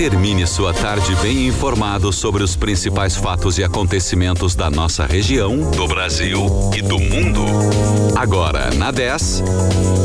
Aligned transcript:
Termine 0.00 0.46
sua 0.46 0.72
tarde 0.72 1.14
bem 1.16 1.46
informado 1.46 2.10
sobre 2.10 2.42
os 2.42 2.56
principais 2.56 3.16
fatos 3.16 3.58
e 3.58 3.62
acontecimentos 3.62 4.54
da 4.54 4.70
nossa 4.70 5.04
região, 5.04 5.70
do 5.72 5.86
Brasil 5.86 6.46
e 6.74 6.80
do 6.80 6.98
mundo. 6.98 7.44
Agora, 8.16 8.70
na 8.76 8.90
10, 8.90 9.42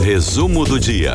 resumo 0.03 0.65
do 0.65 0.77
dia. 0.77 1.13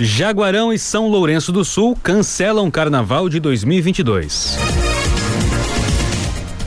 Jaguarão 0.00 0.72
e 0.72 0.78
São 0.78 1.06
Lourenço 1.06 1.52
do 1.52 1.64
Sul 1.64 1.96
cancelam 2.02 2.66
o 2.66 2.72
Carnaval 2.72 3.28
de 3.28 3.38
2022. 3.38 4.58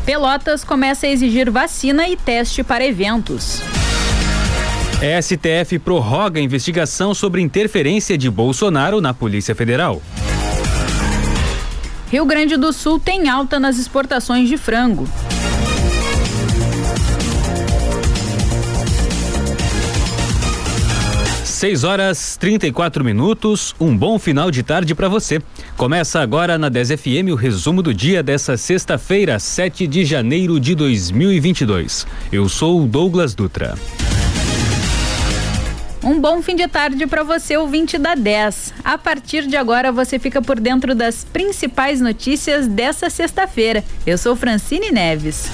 Pelotas 0.05 0.63
começa 0.63 1.07
a 1.07 1.09
exigir 1.09 1.51
vacina 1.51 2.07
e 2.07 2.15
teste 2.15 2.63
para 2.63 2.85
eventos. 2.85 3.72
STF 5.03 5.79
prorroga 5.79 6.39
a 6.39 6.41
investigação 6.41 7.13
sobre 7.13 7.41
interferência 7.41 8.17
de 8.17 8.29
Bolsonaro 8.29 9.01
na 9.01 9.13
Polícia 9.13 9.53
Federal. 9.53 10.01
Rio 12.09 12.25
Grande 12.25 12.55
do 12.55 12.71
Sul 12.71 12.99
tem 12.99 13.27
alta 13.27 13.59
nas 13.59 13.77
exportações 13.77 14.47
de 14.47 14.55
frango. 14.55 15.05
6 21.43 21.83
horas 21.83 22.37
34 22.37 23.03
minutos. 23.03 23.75
Um 23.79 23.97
bom 23.97 24.17
final 24.17 24.49
de 24.51 24.63
tarde 24.63 24.95
para 24.95 25.09
você. 25.09 25.41
Começa 25.75 26.21
agora 26.21 26.57
na 26.57 26.69
10 26.69 26.91
FM 26.91 27.31
o 27.31 27.35
resumo 27.35 27.81
do 27.81 27.93
dia 27.93 28.23
dessa 28.23 28.55
sexta-feira, 28.55 29.37
7 29.37 29.85
de 29.85 30.05
janeiro 30.05 30.59
de 30.59 30.75
2022. 30.75 32.07
Eu 32.31 32.47
sou 32.47 32.83
o 32.83 32.87
Douglas 32.87 33.33
Dutra. 33.33 33.75
Um 36.03 36.19
bom 36.19 36.41
fim 36.41 36.57
de 36.57 36.67
tarde 36.67 37.07
para 37.07 37.23
você, 37.23 37.55
ouvinte 37.55 37.97
da 37.97 38.13
10. 38.13 38.73
A 38.83 38.97
partir 38.97 39.47
de 39.47 39.55
agora 39.55 39.89
você 39.89 40.19
fica 40.19 40.41
por 40.41 40.59
dentro 40.59 40.93
das 40.93 41.23
principais 41.23 42.01
notícias 42.01 42.67
dessa 42.67 43.09
sexta-feira. 43.09 43.81
Eu 44.05 44.17
sou 44.17 44.35
Francine 44.35 44.91
Neves. 44.91 45.49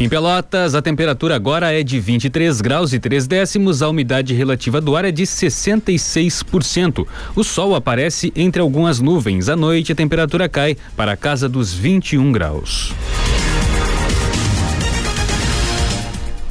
Em 0.00 0.08
Pelotas, 0.08 0.74
a 0.74 0.82
temperatura 0.82 1.36
agora 1.36 1.72
é 1.72 1.84
de 1.84 2.00
23 2.00 2.60
graus 2.60 2.92
e 2.92 2.98
3 2.98 3.28
décimos, 3.28 3.82
a 3.82 3.88
umidade 3.88 4.34
relativa 4.34 4.80
do 4.80 4.96
ar 4.96 5.04
é 5.04 5.12
de 5.12 5.22
66%. 5.22 7.06
O 7.36 7.44
sol 7.44 7.72
aparece 7.76 8.32
entre 8.34 8.60
algumas 8.60 8.98
nuvens. 8.98 9.48
À 9.48 9.54
noite, 9.54 9.92
a 9.92 9.94
temperatura 9.94 10.48
cai 10.48 10.76
para 10.96 11.12
a 11.12 11.16
casa 11.16 11.48
dos 11.48 11.72
21 11.72 12.32
graus. 12.32 12.92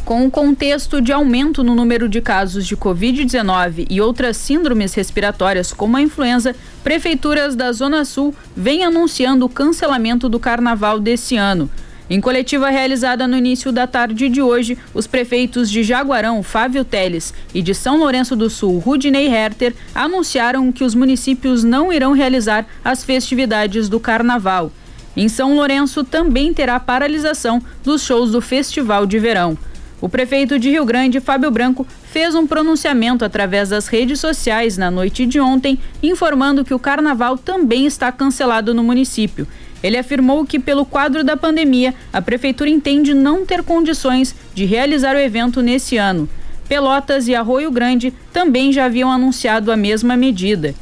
Com 0.06 0.26
o 0.26 0.32
contexto 0.32 1.00
de 1.00 1.14
aumento 1.14 1.64
no 1.64 1.76
número 1.76 2.10
de 2.10 2.22
casos 2.22 2.66
de 2.66 2.76
Covid-19 2.76 3.86
e 3.90 4.02
outras 4.02 4.36
síndromes 4.36 4.94
respiratórias, 4.94 5.72
como 5.72 5.96
a 5.96 6.02
influenza, 6.02 6.56
prefeituras 6.84 7.56
da 7.56 7.72
Zona 7.72 8.04
Sul 8.04 8.36
vêm 8.56 8.84
anunciando 8.84 9.46
o 9.46 9.50
cancelamento 9.50 10.28
do 10.28 10.40
carnaval 10.40 11.00
desse 11.00 11.38
ano. 11.38 11.70
Em 12.10 12.20
coletiva 12.20 12.70
realizada 12.70 13.26
no 13.26 13.38
início 13.38 13.72
da 13.72 13.88
tarde 13.88 14.28
de 14.28 14.42
hoje, 14.42 14.78
os 14.94 15.08
prefeitos 15.08 15.72
de 15.72 15.82
Jaguarão, 15.82 16.44
Fábio 16.44 16.84
Teles, 16.84 17.34
e 17.54 17.62
de 17.62 17.74
São 17.74 17.98
Lourenço 17.98 18.36
do 18.36 18.50
Sul, 18.50 18.80
Rudinei 18.80 19.28
Herter, 19.28 19.74
anunciaram 19.96 20.74
que 20.74 20.84
os 20.84 20.94
municípios 20.94 21.64
não 21.64 21.94
irão 21.94 22.12
realizar 22.12 22.66
as 22.84 23.02
festividades 23.06 23.88
do 23.88 23.98
carnaval. 23.98 24.74
Em 25.16 25.30
São 25.30 25.56
Lourenço 25.56 26.04
também 26.04 26.54
terá 26.54 26.78
paralisação 26.82 27.62
dos 27.82 28.04
shows 28.04 28.32
do 28.32 28.42
Festival 28.42 29.06
de 29.06 29.18
Verão. 29.18 29.58
O 30.02 30.10
prefeito 30.10 30.58
de 30.58 30.70
Rio 30.70 30.84
Grande, 30.84 31.20
Fábio 31.20 31.52
Branco, 31.52 31.86
fez 32.04 32.36
um 32.36 32.48
pronunciamento 32.48 33.24
através 33.24 33.70
das 33.70 33.88
redes 33.88 34.20
sociais 34.20 34.78
na 34.78 34.90
noite 34.90 35.26
de 35.26 35.40
ontem, 35.40 35.78
informando 36.02 36.66
que 36.66 36.74
o 36.74 36.80
carnaval 36.80 37.38
também 37.38 37.86
está 37.86 38.12
cancelado 38.12 38.74
no 38.74 38.84
município 38.84 39.48
ele 39.84 39.98
afirmou 39.98 40.46
que, 40.46 40.60
pelo 40.60 40.86
quadro 40.86 41.24
da 41.24 41.36
pandemia, 41.36 41.94
a 42.14 42.22
prefeitura 42.22 42.70
entende 42.70 43.14
não 43.14 43.46
ter 43.46 43.64
condições 43.64 44.36
de 44.54 44.66
realizar 44.66 45.16
o 45.16 45.20
evento 45.20 45.62
nesse 45.62 45.98
ano. 45.98 46.30
Pelotas 46.68 47.28
e 47.28 47.36
Arroio 47.36 47.72
Grande 47.72 48.14
também 48.32 48.72
já 48.72 48.86
haviam 48.86 49.12
anunciado 49.12 49.72
a 49.72 49.78
mesma 49.78 50.16
medida. 50.16 50.74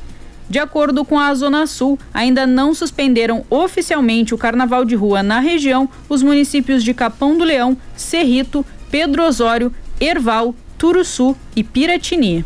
De 0.49 0.59
acordo 0.59 1.05
com 1.05 1.17
a 1.17 1.33
Zona 1.33 1.67
Sul, 1.67 1.97
ainda 2.13 2.45
não 2.45 2.73
suspenderam 2.73 3.45
oficialmente 3.49 4.33
o 4.33 4.37
carnaval 4.37 4.83
de 4.83 4.95
rua 4.95 5.21
na 5.21 5.39
região 5.39 5.87
os 6.07 6.23
municípios 6.23 6.83
de 6.83 6.93
Capão 6.93 7.37
do 7.37 7.43
Leão, 7.43 7.77
Cerrito, 7.95 8.65
Pedro 8.91 9.23
Osório, 9.23 9.73
Erval, 9.99 10.55
Turuçu 10.77 11.35
e 11.55 11.63
Piratini. 11.63 12.43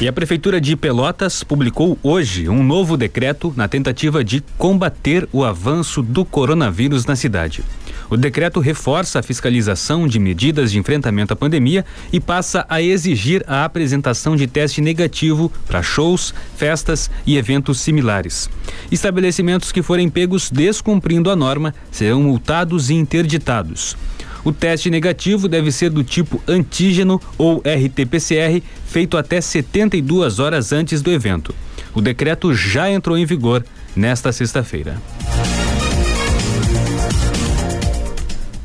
E 0.00 0.08
a 0.08 0.12
Prefeitura 0.12 0.60
de 0.60 0.76
Pelotas 0.76 1.44
publicou 1.44 1.98
hoje 2.02 2.48
um 2.48 2.62
novo 2.62 2.96
decreto 2.96 3.54
na 3.56 3.68
tentativa 3.68 4.24
de 4.24 4.42
combater 4.58 5.28
o 5.32 5.44
avanço 5.44 6.02
do 6.02 6.24
coronavírus 6.24 7.06
na 7.06 7.16
cidade. 7.16 7.62
O 8.10 8.16
decreto 8.16 8.60
reforça 8.60 9.18
a 9.18 9.22
fiscalização 9.22 10.06
de 10.06 10.18
medidas 10.18 10.70
de 10.70 10.78
enfrentamento 10.78 11.32
à 11.32 11.36
pandemia 11.36 11.84
e 12.12 12.20
passa 12.20 12.66
a 12.68 12.80
exigir 12.80 13.42
a 13.46 13.64
apresentação 13.64 14.36
de 14.36 14.46
teste 14.46 14.80
negativo 14.80 15.50
para 15.66 15.82
shows, 15.82 16.34
festas 16.56 17.10
e 17.26 17.36
eventos 17.36 17.80
similares. 17.80 18.48
Estabelecimentos 18.90 19.72
que 19.72 19.82
forem 19.82 20.08
pegos 20.08 20.50
descumprindo 20.50 21.30
a 21.30 21.36
norma 21.36 21.74
serão 21.90 22.22
multados 22.22 22.90
e 22.90 22.94
interditados. 22.94 23.96
O 24.44 24.52
teste 24.52 24.90
negativo 24.90 25.48
deve 25.48 25.72
ser 25.72 25.88
do 25.88 26.04
tipo 26.04 26.42
antígeno 26.46 27.20
ou 27.38 27.62
RT-PCR, 27.64 28.62
feito 28.86 29.16
até 29.16 29.40
72 29.40 30.38
horas 30.38 30.70
antes 30.70 31.00
do 31.00 31.10
evento. 31.10 31.54
O 31.94 32.02
decreto 32.02 32.52
já 32.54 32.90
entrou 32.90 33.16
em 33.16 33.24
vigor 33.24 33.64
nesta 33.96 34.32
sexta-feira. 34.32 35.00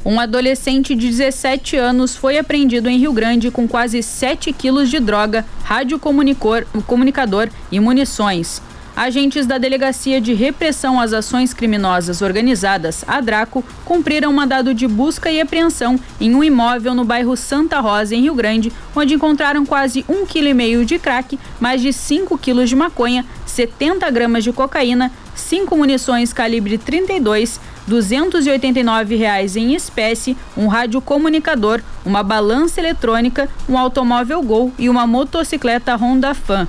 Um 0.06 0.18
adolescente 0.18 0.96
de 0.96 1.10
17 1.10 1.76
anos 1.76 2.16
foi 2.16 2.38
apreendido 2.38 2.88
em 2.88 2.98
Rio 2.98 3.12
Grande 3.12 3.52
com 3.52 3.68
quase 3.68 4.02
7 4.02 4.54
quilos 4.54 4.90
de 4.90 4.98
droga, 4.98 5.46
radiocomunicador 5.64 7.50
e 7.70 7.80
munições. 7.82 8.62
Agentes 8.96 9.46
da 9.46 9.58
Delegacia 9.58 10.20
de 10.20 10.34
Repressão 10.34 11.00
às 11.00 11.14
Ações 11.14 11.54
Criminosas 11.54 12.22
Organizadas, 12.22 13.04
a 13.08 13.22
Draco, 13.22 13.64
cumpriram 13.86 14.32
mandado 14.32 14.74
de 14.74 14.88
busca 14.88 15.32
e 15.32 15.40
apreensão 15.40 16.00
em 16.20 16.34
um 16.34 16.44
imóvel 16.44 16.94
no 16.94 17.06
bairro 17.06 17.36
Santa 17.38 17.80
Rosa, 17.80 18.16
em 18.16 18.22
Rio 18.22 18.36
Grande, 18.36 18.72
onde 18.96 19.14
encontraram 19.14 19.66
quase 19.66 20.04
um 20.10 20.26
quilo 20.26 20.48
e 20.48 20.54
meio 20.54 20.86
de 20.86 20.98
crack, 20.98 21.40
mais 21.60 21.82
de 21.82 21.94
5 21.94 22.38
quilos 22.38 22.70
de 22.70 22.76
maconha, 22.76 23.26
70 23.46 24.10
gramas 24.12 24.44
de 24.44 24.52
cocaína, 24.52 25.12
cinco 25.40 25.78
munições 25.78 26.34
calibre 26.34 26.78
32, 26.78 27.58
R$ 27.58 27.62
289 27.90 29.16
reais 29.16 29.56
em 29.56 29.74
espécie, 29.74 30.38
um 30.56 30.68
radiocomunicador, 30.68 31.82
uma 32.06 32.22
balança 32.22 32.80
eletrônica, 32.80 33.50
um 33.68 33.78
automóvel 33.78 34.42
Gol 34.44 34.72
e 34.78 34.88
uma 34.88 35.08
motocicleta 35.08 35.96
Honda 35.96 36.36
Fan. 36.36 36.68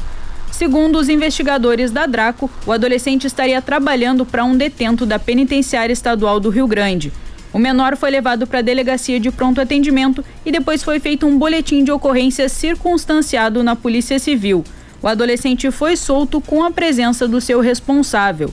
Segundo 0.51 0.99
os 0.99 1.09
investigadores 1.09 1.91
da 1.91 2.07
Draco, 2.07 2.51
o 2.67 2.73
adolescente 2.73 3.27
estaria 3.27 3.61
trabalhando 3.61 4.25
para 4.25 4.45
um 4.45 4.57
detento 4.57 5.05
da 5.05 5.19
Penitenciária 5.19 5.93
Estadual 5.93 6.41
do 6.41 6.49
Rio 6.49 6.67
Grande. 6.67 7.13
O 7.53 7.59
menor 7.59 7.97
foi 7.97 8.11
levado 8.11 8.47
para 8.47 8.61
a 8.61 8.63
delegacia 8.63 9.21
de 9.21 9.31
pronto 9.31 9.61
atendimento 9.61 10.25
e 10.45 10.51
depois 10.51 10.83
foi 10.83 10.99
feito 10.99 11.27
um 11.27 11.39
boletim 11.39 11.85
de 11.85 11.93
ocorrência 11.93 12.49
circunstanciado 12.49 13.63
na 13.63 13.77
Polícia 13.77 14.19
Civil. 14.19 14.65
O 15.03 15.09
adolescente 15.09 15.71
foi 15.71 15.97
solto 15.97 16.41
com 16.41 16.63
a 16.63 16.71
presença 16.71 17.29
do 17.29 17.41
seu 17.41 17.61
responsável. 17.61 18.53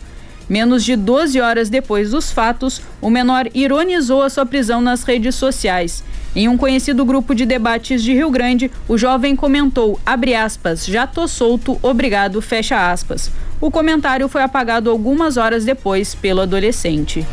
Menos 0.49 0.83
de 0.85 0.95
12 0.95 1.41
horas 1.41 1.69
depois 1.69 2.11
dos 2.11 2.31
fatos, 2.31 2.81
o 3.01 3.09
menor 3.09 3.49
ironizou 3.53 4.21
a 4.21 4.29
sua 4.29 4.45
prisão 4.45 4.79
nas 4.81 5.03
redes 5.03 5.35
sociais. 5.35 6.03
Em 6.35 6.47
um 6.47 6.57
conhecido 6.57 7.03
grupo 7.03 7.33
de 7.33 7.45
debates 7.45 8.03
de 8.03 8.13
Rio 8.13 8.29
Grande, 8.29 8.71
o 8.87 8.97
jovem 8.97 9.35
comentou, 9.35 9.99
aspas, 10.05 10.85
já 10.85 11.07
tô 11.07 11.27
solto, 11.27 11.77
obrigado, 11.81 12.41
fecha 12.41 12.91
aspas. 12.91 13.31
O 13.59 13.71
comentário 13.71 14.29
foi 14.29 14.43
apagado 14.43 14.89
algumas 14.89 15.35
horas 15.35 15.65
depois 15.65 16.13
pelo 16.13 16.41
adolescente. 16.41 17.25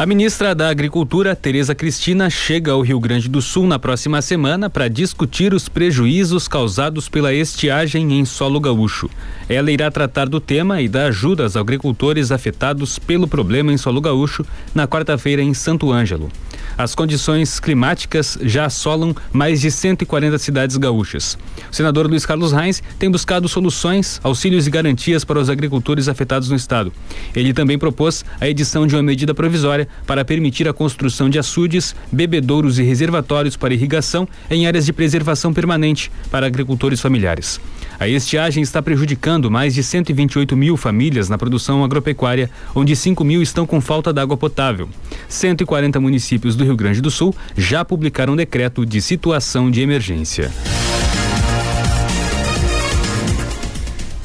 A 0.00 0.06
ministra 0.06 0.54
da 0.54 0.70
Agricultura, 0.70 1.36
Tereza 1.36 1.74
Cristina, 1.74 2.30
chega 2.30 2.72
ao 2.72 2.80
Rio 2.80 2.98
Grande 2.98 3.28
do 3.28 3.42
Sul 3.42 3.66
na 3.66 3.78
próxima 3.78 4.22
semana 4.22 4.70
para 4.70 4.88
discutir 4.88 5.52
os 5.52 5.68
prejuízos 5.68 6.48
causados 6.48 7.06
pela 7.06 7.34
estiagem 7.34 8.18
em 8.18 8.24
solo 8.24 8.58
gaúcho. 8.58 9.10
Ela 9.46 9.70
irá 9.70 9.90
tratar 9.90 10.26
do 10.26 10.40
tema 10.40 10.80
e 10.80 10.88
dar 10.88 11.08
ajuda 11.08 11.42
aos 11.42 11.54
agricultores 11.54 12.32
afetados 12.32 12.98
pelo 12.98 13.28
problema 13.28 13.74
em 13.74 13.76
solo 13.76 14.00
gaúcho 14.00 14.42
na 14.74 14.88
quarta-feira 14.88 15.42
em 15.42 15.52
Santo 15.52 15.92
Ângelo. 15.92 16.30
As 16.76 16.94
condições 16.94 17.60
climáticas 17.60 18.38
já 18.42 18.66
assolam 18.66 19.14
mais 19.32 19.60
de 19.60 19.70
140 19.70 20.38
cidades 20.38 20.76
gaúchas. 20.76 21.36
O 21.70 21.74
senador 21.74 22.06
Luiz 22.06 22.24
Carlos 22.24 22.52
Reis 22.52 22.82
tem 22.98 23.10
buscado 23.10 23.48
soluções, 23.48 24.20
auxílios 24.22 24.66
e 24.66 24.70
garantias 24.70 25.24
para 25.24 25.38
os 25.38 25.50
agricultores 25.50 26.08
afetados 26.08 26.48
no 26.48 26.56
estado. 26.56 26.92
Ele 27.34 27.52
também 27.52 27.78
propôs 27.78 28.24
a 28.40 28.48
edição 28.48 28.86
de 28.86 28.94
uma 28.96 29.02
medida 29.02 29.34
provisória 29.34 29.88
para 30.06 30.24
permitir 30.24 30.68
a 30.68 30.72
construção 30.72 31.28
de 31.28 31.38
açudes, 31.38 31.94
bebedouros 32.10 32.78
e 32.78 32.82
reservatórios 32.82 33.56
para 33.56 33.74
irrigação 33.74 34.28
em 34.50 34.66
áreas 34.66 34.86
de 34.86 34.92
preservação 34.92 35.52
permanente 35.52 36.10
para 36.30 36.46
agricultores 36.46 37.00
familiares. 37.00 37.60
A 38.00 38.08
estiagem 38.08 38.62
está 38.62 38.80
prejudicando 38.80 39.50
mais 39.50 39.74
de 39.74 39.82
128 39.82 40.56
mil 40.56 40.74
famílias 40.78 41.28
na 41.28 41.36
produção 41.36 41.84
agropecuária, 41.84 42.50
onde 42.74 42.96
5 42.96 43.22
mil 43.22 43.42
estão 43.42 43.66
com 43.66 43.78
falta 43.78 44.10
de 44.10 44.18
água 44.18 44.38
potável. 44.38 44.88
140 45.28 46.00
municípios 46.00 46.56
do 46.56 46.64
Rio 46.64 46.76
Grande 46.76 47.02
do 47.02 47.10
Sul 47.10 47.36
já 47.58 47.84
publicaram 47.84 48.34
decreto 48.34 48.86
de 48.86 49.02
situação 49.02 49.70
de 49.70 49.82
emergência. 49.82 50.50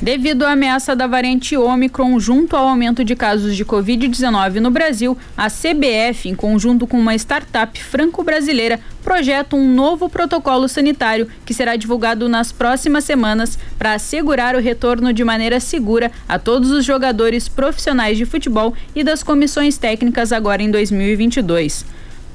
Devido 0.02 0.44
à 0.44 0.52
ameaça 0.52 0.94
da 0.94 1.08
variante 1.08 1.56
Ômicron 1.56 2.20
junto 2.20 2.58
ao 2.58 2.68
aumento 2.68 3.02
de 3.02 3.16
casos 3.16 3.56
de 3.56 3.64
Covid-19 3.64 4.56
no 4.56 4.70
Brasil, 4.70 5.18
a 5.38 5.48
CBF, 5.50 6.28
em 6.28 6.36
conjunto 6.36 6.86
com 6.86 7.00
uma 7.00 7.16
startup 7.16 7.82
franco-brasileira, 7.82 8.78
projeta 9.02 9.56
um 9.56 9.74
novo 9.74 10.10
protocolo 10.10 10.68
sanitário 10.68 11.30
que 11.46 11.54
será 11.54 11.78
divulgado 11.78 12.28
nas 12.28 12.52
próximas 12.52 13.06
semanas 13.06 13.58
para 13.80 13.94
assegurar 13.94 14.54
o 14.54 14.60
retorno 14.60 15.14
de 15.14 15.24
maneira 15.24 15.62
segura 15.62 16.12
a 16.28 16.38
todos 16.38 16.72
os 16.72 16.84
jogadores 16.84 17.48
profissionais 17.48 18.18
de 18.18 18.26
futebol 18.26 18.74
e 18.94 19.02
das 19.02 19.24
comissões 19.24 19.78
técnicas 19.78 20.34
agora 20.34 20.62
em 20.62 20.70
2022 20.70 21.86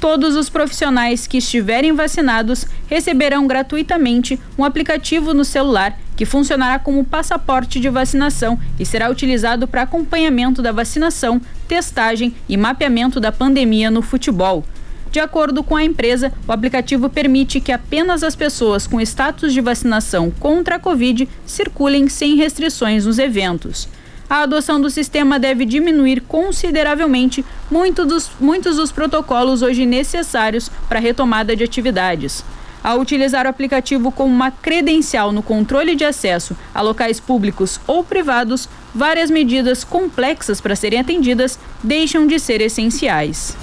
todos 0.00 0.34
os 0.34 0.48
profissionais 0.48 1.26
que 1.26 1.36
estiverem 1.36 1.92
vacinados 1.92 2.64
receberão 2.88 3.46
gratuitamente 3.46 4.40
um 4.56 4.64
aplicativo 4.64 5.34
no 5.34 5.44
celular 5.44 5.96
que 6.20 6.26
funcionará 6.26 6.78
como 6.78 7.02
passaporte 7.02 7.80
de 7.80 7.88
vacinação 7.88 8.58
e 8.78 8.84
será 8.84 9.08
utilizado 9.08 9.66
para 9.66 9.80
acompanhamento 9.80 10.60
da 10.60 10.70
vacinação, 10.70 11.40
testagem 11.66 12.34
e 12.46 12.58
mapeamento 12.58 13.18
da 13.18 13.32
pandemia 13.32 13.90
no 13.90 14.02
futebol. 14.02 14.62
De 15.10 15.18
acordo 15.18 15.64
com 15.64 15.74
a 15.74 15.82
empresa, 15.82 16.30
o 16.46 16.52
aplicativo 16.52 17.08
permite 17.08 17.58
que 17.58 17.72
apenas 17.72 18.22
as 18.22 18.36
pessoas 18.36 18.86
com 18.86 19.00
status 19.00 19.50
de 19.50 19.62
vacinação 19.62 20.30
contra 20.30 20.76
a 20.76 20.78
Covid 20.78 21.26
circulem 21.46 22.06
sem 22.06 22.36
restrições 22.36 23.06
nos 23.06 23.18
eventos 23.18 23.88
a 24.30 24.42
adoção 24.42 24.80
do 24.80 24.88
sistema 24.88 25.40
deve 25.40 25.64
diminuir 25.64 26.20
consideravelmente 26.20 27.44
muito 27.68 28.06
dos, 28.06 28.30
muitos 28.38 28.76
dos 28.76 28.92
protocolos 28.92 29.60
hoje 29.60 29.84
necessários 29.84 30.70
para 30.88 31.00
a 31.00 31.02
retomada 31.02 31.56
de 31.56 31.64
atividades. 31.64 32.44
Ao 32.82 32.98
utilizar 32.98 33.46
o 33.46 33.48
aplicativo 33.48 34.10
como 34.10 34.32
uma 34.32 34.50
credencial 34.50 35.32
no 35.32 35.42
controle 35.42 35.94
de 35.94 36.04
acesso 36.04 36.56
a 36.74 36.80
locais 36.80 37.20
públicos 37.20 37.78
ou 37.86 38.02
privados, 38.02 38.68
várias 38.94 39.30
medidas 39.30 39.84
complexas 39.84 40.60
para 40.60 40.74
serem 40.74 41.00
atendidas 41.00 41.58
deixam 41.82 42.26
de 42.26 42.38
ser 42.38 42.60
essenciais. 42.60 43.56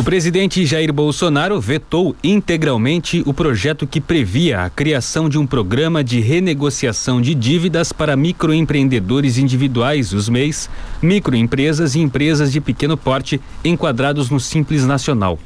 O 0.00 0.02
presidente 0.02 0.64
Jair 0.64 0.94
Bolsonaro 0.94 1.60
vetou 1.60 2.16
integralmente 2.24 3.22
o 3.26 3.34
projeto 3.34 3.86
que 3.86 4.00
previa 4.00 4.64
a 4.64 4.70
criação 4.70 5.28
de 5.28 5.36
um 5.36 5.46
programa 5.46 6.02
de 6.02 6.20
renegociação 6.20 7.20
de 7.20 7.34
dívidas 7.34 7.92
para 7.92 8.16
microempreendedores 8.16 9.36
individuais, 9.36 10.14
os 10.14 10.26
MEIs, 10.26 10.70
microempresas 11.02 11.96
e 11.96 12.00
empresas 12.00 12.50
de 12.50 12.62
pequeno 12.62 12.96
porte 12.96 13.38
enquadrados 13.62 14.30
no 14.30 14.40
Simples 14.40 14.86
Nacional. 14.86 15.38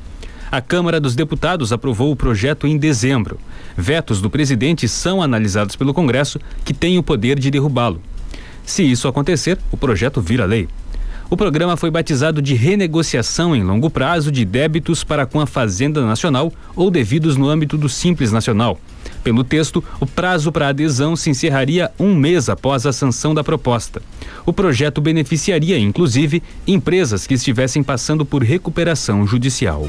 A 0.53 0.61
Câmara 0.61 1.01
dos 1.01 1.17
Deputados 1.17 1.73
aprovou 1.73 2.13
o 2.13 2.17
projeto 2.17 2.65
em 2.65 2.79
dezembro. 2.79 3.41
Vetos 3.77 4.21
do 4.21 4.31
presidente 4.31 4.87
são 4.87 5.21
analisados 5.21 5.75
pelo 5.75 5.93
Congresso, 5.93 6.39
que 6.65 6.73
tem 6.73 6.97
o 6.97 7.03
poder 7.03 7.41
de 7.41 7.51
derrubá-lo. 7.51 8.01
Se 8.65 8.85
isso 8.85 9.09
acontecer, 9.09 9.59
o 9.73 9.77
projeto 9.77 10.21
vira 10.21 10.45
lei. 10.45 10.69
O 11.31 11.37
programa 11.37 11.77
foi 11.77 11.91
batizado 11.91 12.43
de 12.43 12.55
renegociação 12.55 13.57
em 13.57 13.63
longo 13.63 13.89
prazo 13.89 14.31
de 14.31 14.45
débitos 14.45 15.03
para 15.03 15.25
com 15.25 15.41
a 15.41 15.47
Fazenda 15.47 16.05
Nacional 16.05 16.53
ou 16.77 16.91
devidos 16.91 17.37
no 17.37 17.49
âmbito 17.49 17.79
do 17.79 17.89
Simples 17.89 18.31
Nacional. 18.31 18.79
Pelo 19.23 19.43
texto, 19.43 19.83
o 19.99 20.07
prazo 20.07 20.53
para 20.53 20.69
adesão 20.69 21.17
se 21.17 21.31
encerraria 21.31 21.91
um 21.99 22.15
mês 22.15 22.49
após 22.49 22.85
a 22.85 22.93
sanção 22.93 23.35
da 23.35 23.43
proposta. 23.43 24.03
O 24.45 24.53
projeto 24.53 25.01
beneficiaria, 25.01 25.79
inclusive, 25.79 26.43
empresas 26.67 27.27
que 27.27 27.35
estivessem 27.35 27.83
passando 27.83 28.25
por 28.27 28.43
recuperação 28.43 29.27
judicial. 29.27 29.89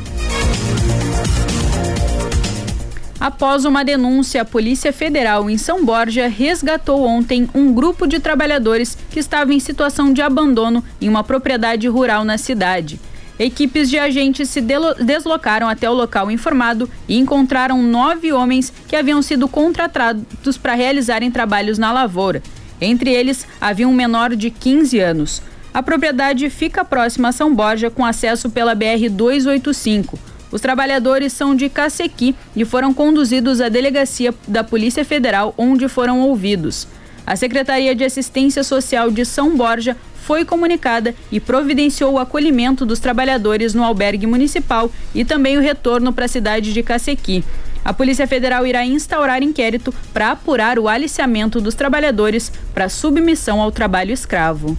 Após 3.26 3.66
uma 3.66 3.84
denúncia, 3.84 4.44
a 4.44 4.46
Polícia 4.46 4.94
Federal 4.94 5.50
em 5.50 5.58
São 5.58 5.84
Borja 5.84 6.28
resgatou 6.28 7.04
ontem 7.08 7.50
um 7.56 7.74
grupo 7.74 8.06
de 8.06 8.20
trabalhadores 8.20 8.96
que 9.10 9.20
estava 9.20 9.52
em 9.52 9.60
situação 9.60 10.14
de 10.14 10.22
abandono 10.22 10.84
em 11.02 11.10
uma 11.10 11.24
propriedade 11.24 11.88
rural 11.88 12.24
na 12.24 12.38
cidade. 12.38 13.00
Equipes 13.40 13.90
de 13.90 13.98
agentes 13.98 14.48
se 14.50 14.62
deslocaram 14.62 15.68
até 15.68 15.90
o 15.90 15.94
local 15.96 16.30
informado 16.30 16.88
e 17.08 17.18
encontraram 17.18 17.82
nove 17.82 18.32
homens 18.32 18.72
que 18.88 18.96
haviam 18.96 19.24
sido 19.24 19.48
contratados 19.48 20.56
para 20.60 20.76
realizarem 20.76 21.32
trabalhos 21.32 21.80
na 21.80 21.92
lavoura. 21.92 22.44
Entre 22.80 23.12
eles, 23.12 23.48
havia 23.60 23.88
um 23.88 23.94
menor 23.94 24.36
de 24.36 24.52
15 24.52 25.00
anos. 25.00 25.42
A 25.74 25.82
propriedade 25.82 26.48
fica 26.52 26.86
próxima 26.86 27.30
a 27.30 27.32
São 27.32 27.56
Borja, 27.56 27.90
com 27.90 28.06
acesso 28.06 28.52
pela 28.52 28.76
BR-285. 28.76 30.35
Os 30.56 30.62
trabalhadores 30.62 31.34
são 31.34 31.54
de 31.54 31.68
Cacequi 31.68 32.34
e 32.56 32.64
foram 32.64 32.94
conduzidos 32.94 33.60
à 33.60 33.68
delegacia 33.68 34.34
da 34.48 34.64
Polícia 34.64 35.04
Federal, 35.04 35.54
onde 35.58 35.90
foram 35.90 36.22
ouvidos. 36.22 36.88
A 37.28 37.36
Secretaria 37.36 37.94
de 37.94 38.06
Assistência 38.06 38.64
Social 38.64 39.12
de 39.12 39.26
São 39.26 39.58
Borja 39.58 39.98
foi 40.16 40.46
comunicada 40.46 41.14
e 41.30 41.42
providenciou 41.42 42.14
o 42.14 42.20
acolhimento 42.20 42.86
dos 42.86 43.00
trabalhadores 43.02 43.74
no 43.74 43.84
albergue 43.84 44.26
municipal 44.26 44.90
e 45.14 45.26
também 45.26 45.58
o 45.58 45.62
retorno 45.62 46.14
para 46.14 46.24
a 46.24 46.30
cidade 46.30 46.72
de 46.72 46.82
Cacequi. 46.82 47.44
A 47.84 47.92
Polícia 47.92 48.26
Federal 48.26 48.66
irá 48.66 48.86
instaurar 48.86 49.44
inquérito 49.44 49.94
para 50.14 50.32
apurar 50.32 50.80
o 50.80 50.88
aliciamento 50.88 51.60
dos 51.60 51.76
trabalhadores 51.76 52.50
para 52.74 52.88
submissão 52.88 53.60
ao 53.62 53.74
trabalho 53.74 54.14
escravo. 54.14 54.78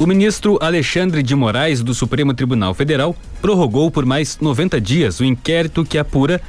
O 0.00 0.06
ministro 0.06 0.56
Alexandre 0.60 1.24
de 1.24 1.34
Moraes, 1.34 1.82
do 1.82 1.92
Supremo 1.92 2.32
Tribunal 2.32 2.72
Federal, 2.72 3.16
prorrogou 3.42 3.90
por 3.90 4.06
mais 4.06 4.38
90 4.40 4.80
dias 4.80 5.18
o 5.18 5.24
inquérito 5.24 5.84
que 5.84 5.98
apura 5.98 6.40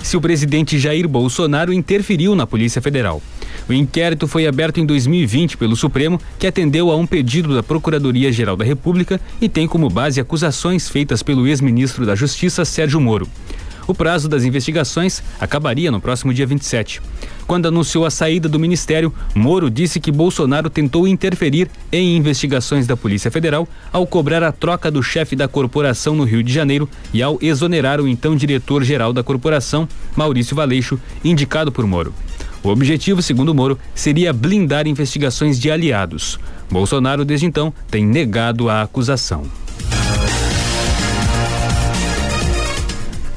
se 0.00 0.16
o 0.16 0.20
presidente 0.20 0.78
Jair 0.78 1.08
Bolsonaro 1.08 1.72
interferiu 1.72 2.36
na 2.36 2.46
Polícia 2.46 2.80
Federal. 2.80 3.20
O 3.68 3.72
inquérito 3.72 4.28
foi 4.28 4.46
aberto 4.46 4.78
em 4.78 4.86
2020 4.86 5.56
pelo 5.56 5.74
Supremo, 5.74 6.20
que 6.38 6.46
atendeu 6.46 6.88
a 6.92 6.96
um 6.96 7.04
pedido 7.04 7.52
da 7.52 7.64
Procuradoria-Geral 7.64 8.56
da 8.56 8.64
República 8.64 9.20
e 9.40 9.48
tem 9.48 9.66
como 9.66 9.90
base 9.90 10.20
acusações 10.20 10.88
feitas 10.88 11.20
pelo 11.20 11.48
ex-ministro 11.48 12.06
da 12.06 12.14
Justiça, 12.14 12.64
Sérgio 12.64 13.00
Moro. 13.00 13.26
O 13.86 13.94
prazo 13.94 14.28
das 14.28 14.44
investigações 14.44 15.22
acabaria 15.38 15.90
no 15.90 16.00
próximo 16.00 16.32
dia 16.32 16.46
27. 16.46 17.02
Quando 17.46 17.68
anunciou 17.68 18.06
a 18.06 18.10
saída 18.10 18.48
do 18.48 18.58
ministério, 18.58 19.12
Moro 19.34 19.70
disse 19.70 20.00
que 20.00 20.10
Bolsonaro 20.10 20.70
tentou 20.70 21.06
interferir 21.06 21.68
em 21.92 22.16
investigações 22.16 22.86
da 22.86 22.96
Polícia 22.96 23.30
Federal 23.30 23.68
ao 23.92 24.06
cobrar 24.06 24.42
a 24.42 24.52
troca 24.52 24.90
do 24.90 25.02
chefe 25.02 25.36
da 25.36 25.46
corporação 25.46 26.16
no 26.16 26.24
Rio 26.24 26.42
de 26.42 26.52
Janeiro 26.52 26.88
e 27.12 27.22
ao 27.22 27.38
exonerar 27.42 28.00
o 28.00 28.08
então 28.08 28.34
diretor-geral 28.34 29.12
da 29.12 29.22
corporação, 29.22 29.86
Maurício 30.16 30.56
Valeixo, 30.56 30.98
indicado 31.22 31.70
por 31.70 31.86
Moro. 31.86 32.14
O 32.62 32.70
objetivo, 32.70 33.20
segundo 33.20 33.54
Moro, 33.54 33.78
seria 33.94 34.32
blindar 34.32 34.86
investigações 34.86 35.60
de 35.60 35.70
aliados. 35.70 36.38
Bolsonaro, 36.70 37.22
desde 37.22 37.44
então, 37.44 37.74
tem 37.90 38.06
negado 38.06 38.70
a 38.70 38.80
acusação. 38.80 39.44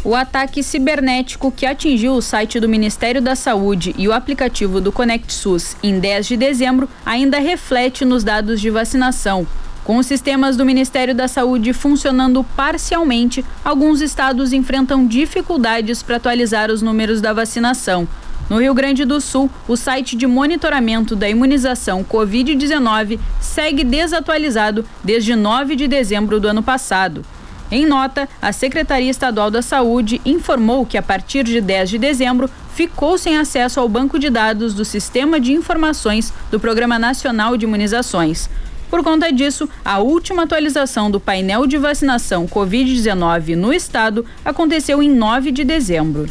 O 0.08 0.16
ataque 0.16 0.64
cibernético 0.64 1.52
que 1.52 1.66
atingiu 1.66 2.14
o 2.14 2.22
site 2.22 2.62
do 2.62 2.70
Ministério 2.70 3.22
da 3.22 3.36
Saúde 3.36 3.94
e 3.98 4.08
o 4.08 4.14
aplicativo 4.14 4.80
do 4.80 4.94
SUS 5.28 5.76
em 5.84 6.00
10 6.00 6.28
de 6.28 6.38
dezembro 6.38 6.88
ainda 7.06 7.40
reflete 7.40 8.06
nos 8.06 8.24
dados 8.24 8.62
de 8.62 8.70
vacinação. 8.70 9.46
Com 9.84 9.98
os 9.98 10.06
sistemas 10.06 10.56
do 10.56 10.66
Ministério 10.66 11.14
da 11.14 11.28
Saúde 11.28 11.74
funcionando 11.74 12.42
parcialmente, 12.56 13.44
alguns 13.66 14.00
estados 14.00 14.54
enfrentam 14.54 15.06
dificuldades 15.06 16.02
para 16.02 16.16
atualizar 16.16 16.72
os 16.72 16.82
números 16.82 17.20
da 17.20 17.34
vacinação. 17.34 18.08
No 18.50 18.62
Rio 18.62 18.74
Grande 18.74 19.04
do 19.04 19.20
Sul, 19.20 19.52
o 19.68 19.76
site 19.76 20.16
de 20.16 20.26
monitoramento 20.26 21.18
da 21.18 21.28
imunização 21.28 22.02
Covid-19 22.06 23.20
segue 23.42 23.84
desatualizado 23.84 24.86
desde 25.04 25.36
9 25.36 25.76
de 25.76 25.86
dezembro 25.86 26.40
do 26.40 26.48
ano 26.48 26.64
passado. 26.64 27.26
Em 27.70 27.86
nota, 27.86 28.30
a 28.42 28.52
Secretaria 28.54 29.12
Estadual 29.12 29.52
da 29.52 29.62
Saúde 29.62 30.22
informou 30.26 30.86
que 30.86 30.98
a 30.98 31.02
partir 31.02 31.44
de 31.44 31.60
10 31.60 31.90
de 31.90 31.98
dezembro 31.98 32.50
ficou 32.74 33.18
sem 33.18 33.38
acesso 33.38 33.80
ao 33.80 33.90
banco 33.90 34.18
de 34.18 34.30
dados 34.30 34.74
do 34.74 34.86
Sistema 34.86 35.40
de 35.40 35.52
Informações 35.52 36.32
do 36.50 36.60
Programa 36.60 36.98
Nacional 36.98 37.58
de 37.58 37.66
Imunizações. 37.66 38.50
Por 38.90 39.04
conta 39.04 39.32
disso, 39.34 39.70
a 39.84 40.00
última 40.00 40.44
atualização 40.44 41.12
do 41.12 41.20
painel 41.20 41.68
de 41.68 41.78
vacinação 41.78 42.48
Covid-19 42.48 43.56
no 43.56 43.74
estado 43.74 44.26
aconteceu 44.46 45.04
em 45.04 45.10
9 45.10 45.52
de 45.52 45.66
dezembro. 45.66 46.26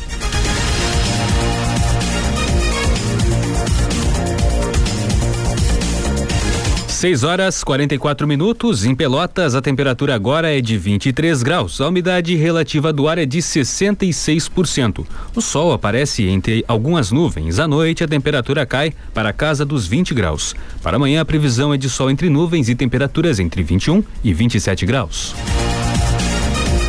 6 6.97 7.25
horas 7.25 7.62
44 7.62 8.26
minutos. 8.26 8.87
Em 8.87 8.95
Pelotas, 8.95 9.55
a 9.55 9.61
temperatura 9.61 10.15
agora 10.15 10.57
é 10.57 10.62
de 10.62 10.79
23 10.79 11.43
graus. 11.43 11.79
A 11.79 11.88
umidade 11.88 12.35
relativa 12.35 12.91
do 12.91 13.07
ar 13.07 13.19
é 13.19 13.26
de 13.26 13.37
66%. 13.37 15.05
O 15.35 15.43
sol 15.43 15.75
aparece 15.75 16.26
entre 16.26 16.65
algumas 16.67 17.12
nuvens. 17.12 17.59
À 17.59 17.69
noite, 17.69 18.03
a 18.03 18.09
temperatura 18.09 18.65
cai 18.65 18.95
para 19.12 19.29
a 19.29 19.33
casa 19.35 19.62
dos 19.62 19.87
20 19.87 20.15
graus. 20.15 20.57
Para 20.83 20.97
amanhã, 20.97 21.21
a 21.21 21.25
previsão 21.26 21.75
é 21.75 21.76
de 21.76 21.91
sol 21.91 22.11
entre 22.11 22.31
nuvens 22.31 22.67
e 22.71 22.75
temperaturas 22.75 23.38
entre 23.38 23.62
21 23.62 24.03
e 24.25 24.33
27 24.33 24.87
graus. 24.87 25.35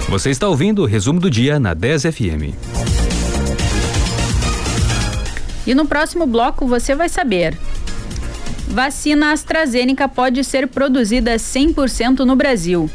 Você 0.07 0.29
está 0.29 0.47
ouvindo 0.47 0.83
o 0.83 0.85
resumo 0.85 1.19
do 1.19 1.29
dia 1.29 1.59
na 1.59 1.73
10 1.73 2.03
FM. 2.03 2.55
E 5.67 5.75
no 5.75 5.85
próximo 5.85 6.25
bloco 6.25 6.65
você 6.65 6.95
vai 6.95 7.09
saber. 7.09 7.57
Vacina 8.67 9.31
AstraZeneca 9.31 10.07
pode 10.07 10.43
ser 10.43 10.67
produzida 10.67 11.35
100% 11.35 12.19
no 12.19 12.35
Brasil. 12.35 12.89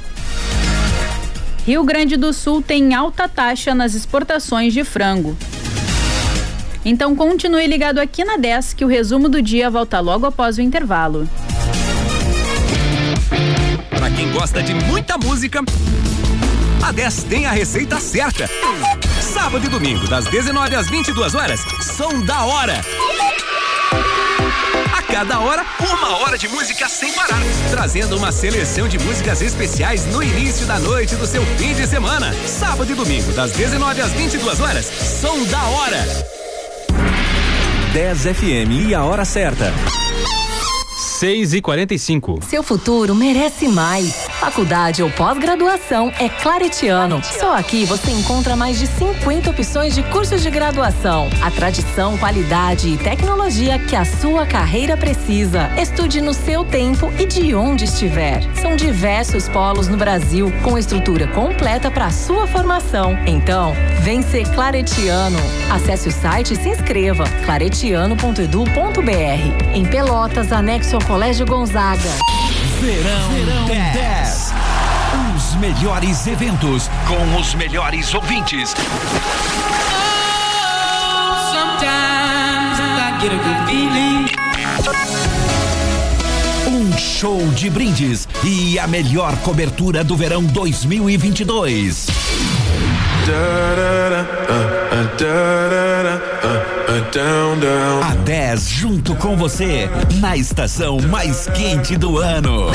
Rio 1.67 1.83
Grande 1.85 2.17
do 2.17 2.33
Sul 2.33 2.61
tem 2.61 2.95
alta 2.95 3.29
taxa 3.29 3.75
nas 3.75 3.95
exportações 3.95 4.73
de 4.73 4.85
frango. 4.85 5.37
Então 6.85 7.15
continue 7.17 7.67
ligado 7.67 7.99
aqui 7.99 8.25
na 8.25 8.37
10 8.37 8.75
que 8.75 8.85
o 8.85 8.89
resumo 8.89 9.29
do 9.29 9.41
dia 9.41 9.71
volta 9.71 9.99
logo 10.01 10.27
após 10.27 10.59
o 10.59 10.61
intervalo. 10.61 11.29
Para 13.91 14.11
quem 14.11 14.31
gosta 14.33 14.63
de 14.63 14.75
muita 14.75 15.17
música, 15.17 15.61
a 16.83 16.93
10 16.93 17.25
tem 17.25 17.47
a 17.47 17.53
receita 17.53 17.99
certa. 18.01 18.49
Sábado 19.21 19.65
e 19.65 19.69
domingo, 19.69 20.07
das 20.09 20.27
19 20.27 20.75
às 20.75 20.91
22 20.91 21.35
horas, 21.35 21.61
som 21.81 22.21
da 22.25 22.45
hora 22.45 22.83
cada 25.09 25.41
hora, 25.41 25.65
uma 25.81 26.19
hora 26.19 26.39
de 26.39 26.49
música 26.49 26.89
sem 26.89 27.13
parar. 27.13 27.41
Trazendo 27.71 28.17
uma 28.17 28.33
seleção 28.33 28.89
de 28.89 28.99
músicas 28.99 29.43
especiais 29.43 30.07
no 30.07 30.23
início 30.23 30.67
da 30.67 30.79
noite 30.79 31.15
do 31.17 31.27
seu 31.27 31.45
fim 31.57 31.75
de 31.75 31.87
semana. 31.87 32.33
Sábado 32.47 32.91
e 32.91 32.95
domingo, 32.95 33.33
das 33.33 33.53
19 33.53 34.01
às 34.01 34.13
22 34.13 34.61
horas. 34.61 34.87
Som 35.21 35.45
da 35.45 35.63
hora. 35.63 36.07
10 37.93 38.19
FM 38.23 38.89
e 38.89 38.95
a 38.95 39.05
hora 39.05 39.25
certa. 39.25 39.73
6 41.19 41.55
e 41.55 41.61
45 41.61 42.41
Seu 42.49 42.63
futuro 42.63 43.15
merece 43.15 43.69
mais. 43.69 44.32
Faculdade 44.43 45.05
ou 45.05 45.11
pós-graduação 45.13 46.13
é 46.19 46.29
Claretiano. 46.29 47.23
Só 47.23 47.57
aqui 47.57 47.85
você 47.85 48.11
encontra 48.11 48.57
mais 48.57 48.77
de 48.77 48.89
50 48.89 49.49
opções 49.49 49.95
de 49.95 50.03
cursos 50.03 50.43
de 50.43 50.51
graduação. 50.51 51.31
A 51.41 51.49
tradição, 51.49 52.19
qualidade 52.19 52.89
e 52.89 52.99
tecnologia 52.99 53.79
que 53.79 53.95
a 53.95 54.05
sua 54.05 54.45
carreira 54.45 54.97
precisa. 54.97 55.71
Estude 55.81 56.21
no 56.21 56.35
seu 56.35 56.65
tempo 56.65 57.09
e 57.21 57.25
de 57.25 57.55
onde 57.55 57.85
estiver. 57.85 58.43
São 58.61 58.75
diversos 58.75 59.49
polos 59.49 59.87
no 59.87 59.97
Brasil 59.97 60.53
com 60.65 60.77
estrutura 60.77 61.29
completa 61.29 61.89
para 61.89 62.11
sua 62.11 62.45
formação. 62.49 63.17
Então, 63.25 63.73
vem 64.01 64.23
ser 64.23 64.45
Claretiano. 64.53 65.39
Acesse 65.71 66.09
o 66.09 66.13
site 66.13 66.55
e 66.55 66.57
se 66.57 66.69
inscreva. 66.69 67.23
claretiano.edu.br. 67.45 69.73
Em 69.73 69.85
Pelotas, 69.85 70.51
anexo 70.51 70.97
ao 70.97 71.05
Colégio 71.05 71.47
Gonzaga. 71.47 72.11
Verão, 72.83 73.31
Verão 73.31 73.65
10. 73.67 73.95
10. 73.95 74.55
Os 75.37 75.55
melhores 75.55 76.27
eventos 76.27 76.91
com 77.07 77.39
os 77.39 77.55
melhores 77.55 78.13
ouvintes. 78.13 78.75
Um 86.67 86.99
show 86.99 87.47
de 87.53 87.71
brindes 87.71 88.27
e 88.43 88.77
a 88.81 88.89
melhor 88.89 89.37
cobertura 89.37 90.03
do 90.03 90.17
verão 90.17 90.43
2022. 90.43 92.09
A 98.03 98.15
10 98.17 98.69
junto 98.69 99.15
com 99.15 99.37
você 99.37 99.89
na 100.21 100.37
estação 100.37 100.99
mais 101.01 101.47
quente 101.55 101.97
do 101.97 102.19
ano. 102.19 102.67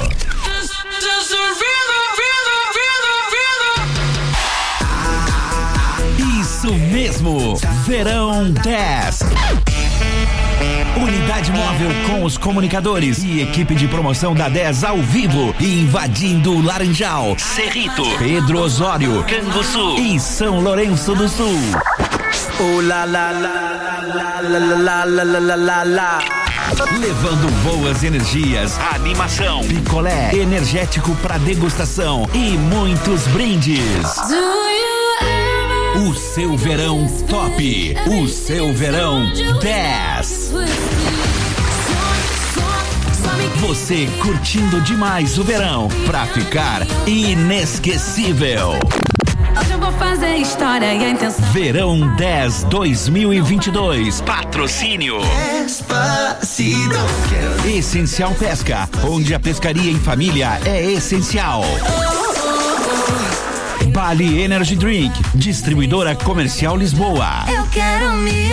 Isso 6.40 6.74
mesmo, 6.74 7.60
Verão 7.86 8.52
10. 8.52 9.20
Unidade 10.96 11.52
móvel 11.52 11.90
com 12.08 12.24
os 12.24 12.38
comunicadores 12.38 13.22
e 13.22 13.42
equipe 13.42 13.76
de 13.76 13.88
promoção 13.88 14.34
da 14.34 14.48
10 14.48 14.86
ao 14.86 14.98
vivo, 14.98 15.54
invadindo 15.60 16.54
o 16.54 16.62
Laranjal, 16.64 17.36
Cerrito, 17.38 18.04
Pedro 18.18 18.60
Osório, 18.60 19.26
Canguçu 19.26 19.98
e 19.98 20.18
São 20.20 20.62
Lourenço 20.62 21.14
do 21.14 21.28
Sul. 21.28 21.60
Oh 22.60 22.82
la 22.82 23.06
la 23.06 23.32
la 23.32 24.02
la 24.02 24.40
la 24.40 25.06
la 25.06 25.06
la 25.06 25.40
la 25.40 25.56
la 25.56 25.84
la 25.84 26.20
Levando 27.00 27.48
boas 27.64 28.04
energias, 28.04 28.80
animação, 28.96 29.62
picolé, 29.64 30.32
energético 30.34 31.16
para 31.18 31.38
degustação 31.38 32.28
e 32.34 32.58
muitos 32.58 33.28
brindes. 33.28 33.80
O 36.08 36.16
seu 36.16 36.58
verão 36.58 37.06
top. 37.30 37.96
O 38.08 38.28
seu 38.28 38.74
verão 38.74 39.32
10. 39.62 40.54
Você 43.58 44.08
curtindo 44.22 44.82
demais 44.82 45.38
o 45.38 45.44
verão 45.44 45.88
pra 46.08 46.26
ficar 46.26 46.82
inesquecível. 47.06 48.80
Fazer 49.98 50.36
história 50.36 50.94
e 50.94 51.04
a 51.04 51.10
intenção. 51.10 51.46
Verão 51.52 52.16
10 52.16 52.66
2022. 52.66 54.22
Patrocínio. 54.22 55.18
Despacito. 55.64 56.96
Essencial 57.66 58.34
Pesca, 58.36 58.88
onde 59.04 59.34
a 59.34 59.40
pescaria 59.40 59.92
em 59.92 60.00
família 60.00 60.60
é 60.66 60.92
essencial. 60.92 61.64
Bali 63.88 64.42
Energy 64.44 64.76
Drink, 64.76 65.20
distribuidora 65.34 66.16
comercial 66.16 66.78
Lisboa. 66.78 67.46
Eu 67.48 67.66
quero 67.72 68.12
me 68.14 68.52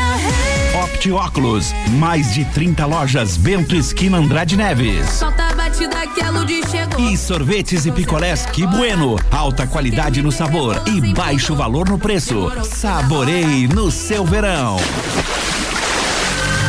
Opti 0.83 1.13
Óculos, 1.13 1.75
mais 1.99 2.33
de 2.33 2.45
30 2.47 2.87
lojas 2.87 3.37
Bento 3.37 3.77
Esquina 3.77 4.17
Andrade 4.19 4.57
Neves. 4.57 5.09
Solta 5.11 5.44
batida 5.83 6.71
chegou. 6.71 7.01
E 7.01 7.17
sorvetes 7.17 7.87
e 7.87 7.91
picolés 7.91 8.47
Que 8.47 8.67
Bueno, 8.67 9.17
alta 9.31 9.67
qualidade 9.67 10.23
no 10.23 10.31
sabor 10.31 10.81
e 10.87 11.13
baixo 11.13 11.55
valor 11.55 11.89
no 11.89 11.99
preço. 11.99 12.51
Saboreie 12.65 13.67
no 13.69 13.91
seu 13.91 14.25
verão. 14.25 14.77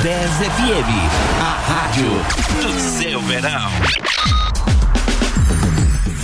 10 0.02 0.30
FM, 0.30 1.42
a 1.42 1.72
rádio 1.72 2.10
do 2.62 2.80
seu 2.80 3.22
verão. 3.22 4.45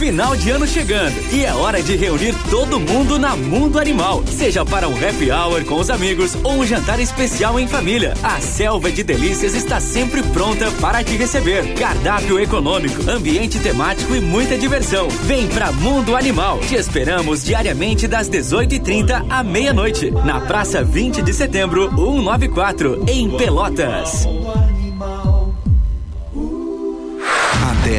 Final 0.02 0.36
de 0.36 0.50
ano 0.50 0.66
chegando 0.66 1.14
e 1.32 1.46
é 1.46 1.54
hora 1.54 1.80
de 1.80 1.96
reunir 1.96 2.34
todo 2.50 2.80
mundo 2.80 3.20
na 3.20 3.36
Mundo 3.36 3.78
Animal. 3.78 4.24
Seja 4.26 4.66
para 4.66 4.90
um 4.90 4.96
happy 4.96 5.30
hour 5.30 5.64
com 5.64 5.76
os 5.76 5.92
amigos 5.92 6.36
ou 6.44 6.54
um 6.54 6.66
jantar 6.66 7.00
especial 7.00 7.60
em 7.60 7.68
família. 7.68 8.16
A 8.24 8.42
Selva 8.42 8.92
de 8.92 9.04
Delícias 9.04 9.54
está 9.54 9.80
sempre 9.80 10.24
pronta 10.24 10.72
para 10.82 11.04
te 11.04 11.16
receber. 11.16 11.76
Cardápio 11.76 12.40
econômico, 12.40 13.08
ambiente 13.08 13.60
temático 13.60 14.16
e 14.16 14.20
muita 14.20 14.58
diversão. 14.58 15.08
Vem 15.08 15.48
pra 15.48 15.72
Mundo 15.72 16.16
Animal. 16.16 16.58
Te 16.62 16.74
esperamos 16.74 17.44
diariamente 17.44 18.08
das 18.08 18.28
18h30 18.28 19.28
à 19.30 19.44
meia-noite. 19.44 20.10
Na 20.10 20.42
Praça 20.42 20.84
20 20.84 21.22
de 21.22 21.32
Setembro, 21.32 21.92
194, 21.92 23.04
em 23.08 23.30
Pelotas. 23.38 24.26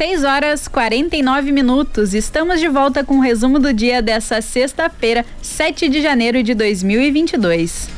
Seis 0.00 0.24
horas 0.24 0.66
49 0.66 1.52
minutos. 1.52 2.14
Estamos 2.14 2.58
de 2.58 2.68
volta 2.68 3.04
com 3.04 3.18
o 3.18 3.20
resumo 3.20 3.58
do 3.58 3.70
dia 3.70 4.00
dessa 4.00 4.40
sexta-feira, 4.40 5.26
7 5.42 5.90
de 5.90 6.00
janeiro 6.00 6.42
de 6.42 6.54
2022. 6.54 7.90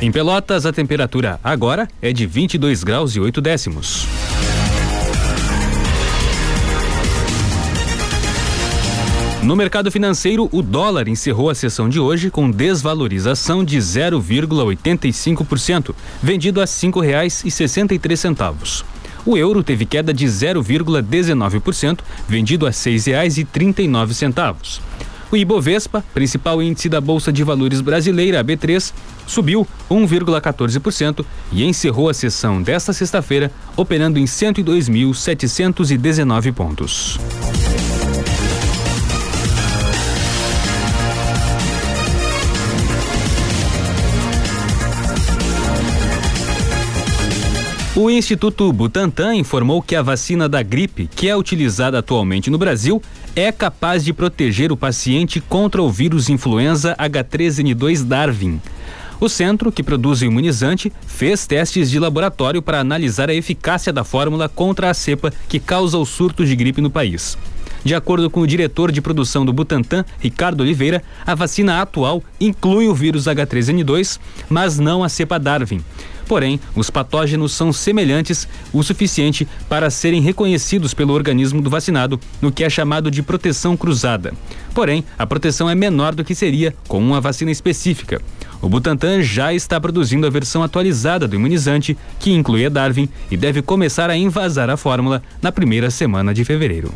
Em 0.00 0.10
Pelotas, 0.10 0.66
a 0.66 0.72
temperatura 0.72 1.38
agora 1.44 1.86
é 2.02 2.12
de 2.12 2.26
22 2.26 2.82
graus 2.82 3.14
e 3.14 3.20
8 3.20 3.40
décimos. 3.40 4.08
No 9.40 9.54
mercado 9.54 9.88
financeiro, 9.88 10.48
o 10.50 10.62
dólar 10.62 11.06
encerrou 11.06 11.48
a 11.48 11.54
sessão 11.54 11.88
de 11.88 12.00
hoje 12.00 12.28
com 12.28 12.50
desvalorização 12.50 13.64
de 13.64 13.78
0,85%, 13.78 15.94
vendido 16.20 16.60
a 16.60 16.64
R$ 16.64 16.68
5,63. 16.68 18.84
O 19.24 19.36
euro 19.36 19.62
teve 19.62 19.86
queda 19.86 20.12
de 20.12 20.26
0,19%, 20.26 22.00
vendido 22.28 22.66
a 22.66 22.70
R$ 22.70 22.74
6,39. 22.74 24.80
O 25.30 25.36
Ibovespa, 25.36 26.04
principal 26.12 26.60
índice 26.62 26.90
da 26.90 27.00
Bolsa 27.00 27.32
de 27.32 27.42
Valores 27.42 27.80
brasileira, 27.80 28.40
a 28.40 28.44
B3, 28.44 28.92
subiu 29.26 29.66
1,14% 29.90 31.24
e 31.50 31.64
encerrou 31.64 32.10
a 32.10 32.14
sessão 32.14 32.62
desta 32.62 32.92
sexta-feira 32.92 33.50
operando 33.74 34.18
em 34.18 34.24
102.719 34.24 36.52
pontos. 36.52 37.18
O 47.94 48.08
Instituto 48.08 48.72
Butantan 48.72 49.34
informou 49.34 49.82
que 49.82 49.94
a 49.94 50.00
vacina 50.00 50.48
da 50.48 50.62
gripe, 50.62 51.10
que 51.14 51.28
é 51.28 51.36
utilizada 51.36 51.98
atualmente 51.98 52.48
no 52.48 52.56
Brasil, 52.56 53.02
é 53.36 53.52
capaz 53.52 54.02
de 54.02 54.14
proteger 54.14 54.72
o 54.72 54.76
paciente 54.78 55.42
contra 55.42 55.82
o 55.82 55.90
vírus 55.90 56.30
influenza 56.30 56.96
H3N2 56.98 58.02
Darwin. 58.02 58.58
O 59.20 59.28
centro, 59.28 59.70
que 59.70 59.82
produz 59.82 60.22
o 60.22 60.24
imunizante, 60.24 60.90
fez 61.06 61.46
testes 61.46 61.90
de 61.90 61.98
laboratório 61.98 62.62
para 62.62 62.80
analisar 62.80 63.28
a 63.28 63.34
eficácia 63.34 63.92
da 63.92 64.04
fórmula 64.04 64.48
contra 64.48 64.88
a 64.88 64.94
cepa 64.94 65.30
que 65.46 65.60
causa 65.60 65.98
o 65.98 66.06
surto 66.06 66.46
de 66.46 66.56
gripe 66.56 66.80
no 66.80 66.90
país. 66.90 67.36
De 67.84 67.94
acordo 67.94 68.30
com 68.30 68.40
o 68.40 68.46
diretor 68.46 68.90
de 68.90 69.02
produção 69.02 69.44
do 69.44 69.52
Butantan, 69.52 70.04
Ricardo 70.18 70.62
Oliveira, 70.62 71.02
a 71.26 71.34
vacina 71.34 71.82
atual 71.82 72.22
inclui 72.40 72.88
o 72.88 72.94
vírus 72.94 73.24
H3N2, 73.24 74.18
mas 74.48 74.78
não 74.78 75.04
a 75.04 75.10
cepa 75.10 75.38
Darwin. 75.38 75.82
Porém, 76.32 76.58
os 76.74 76.88
patógenos 76.88 77.52
são 77.52 77.74
semelhantes 77.74 78.48
o 78.72 78.82
suficiente 78.82 79.46
para 79.68 79.90
serem 79.90 80.22
reconhecidos 80.22 80.94
pelo 80.94 81.12
organismo 81.12 81.60
do 81.60 81.68
vacinado, 81.68 82.18
no 82.40 82.50
que 82.50 82.64
é 82.64 82.70
chamado 82.70 83.10
de 83.10 83.22
proteção 83.22 83.76
cruzada. 83.76 84.32
Porém, 84.74 85.04
a 85.18 85.26
proteção 85.26 85.68
é 85.68 85.74
menor 85.74 86.14
do 86.14 86.24
que 86.24 86.34
seria 86.34 86.74
com 86.88 86.98
uma 87.00 87.20
vacina 87.20 87.50
específica. 87.50 88.18
O 88.62 88.68
Butantan 88.70 89.20
já 89.20 89.52
está 89.52 89.78
produzindo 89.78 90.26
a 90.26 90.30
versão 90.30 90.62
atualizada 90.62 91.28
do 91.28 91.36
imunizante, 91.36 91.98
que 92.18 92.32
inclui 92.32 92.64
a 92.64 92.70
Darwin 92.70 93.10
e 93.30 93.36
deve 93.36 93.60
começar 93.60 94.08
a 94.08 94.16
invasar 94.16 94.70
a 94.70 94.76
fórmula 94.78 95.22
na 95.42 95.52
primeira 95.52 95.90
semana 95.90 96.32
de 96.32 96.46
fevereiro. 96.46 96.94